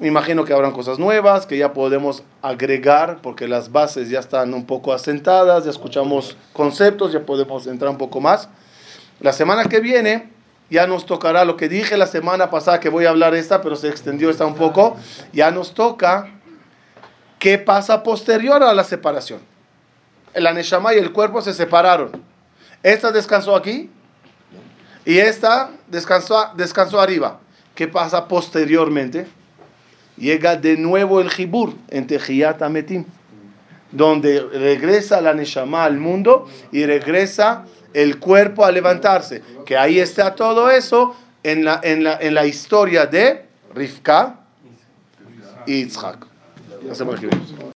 [0.00, 4.54] Me imagino que habrán cosas nuevas que ya podemos agregar porque las bases ya están
[4.54, 8.48] un poco asentadas, ya escuchamos conceptos, ya podemos entrar un poco más.
[9.20, 10.30] La semana que viene
[10.70, 13.74] ya nos tocará lo que dije la semana pasada que voy a hablar esta, pero
[13.76, 14.96] se extendió esta un poco.
[15.32, 16.28] Ya nos toca
[17.38, 19.40] qué pasa posterior a la separación.
[20.34, 22.22] La Neshama y el cuerpo se separaron.
[22.82, 23.90] Esta descansó aquí
[25.04, 27.40] Y esta descansó, descansó arriba.
[27.74, 29.26] ¿Qué pasa posteriormente?
[30.18, 33.04] Llega de nuevo el Jibur en Tejiyat Ametim,
[33.90, 37.64] donde regresa la Neshama al mundo y regresa
[37.94, 39.42] el cuerpo a levantarse.
[39.64, 44.40] Que ahí está todo eso en la, en la, en la historia de Rivka
[45.66, 46.26] y Yitzhak.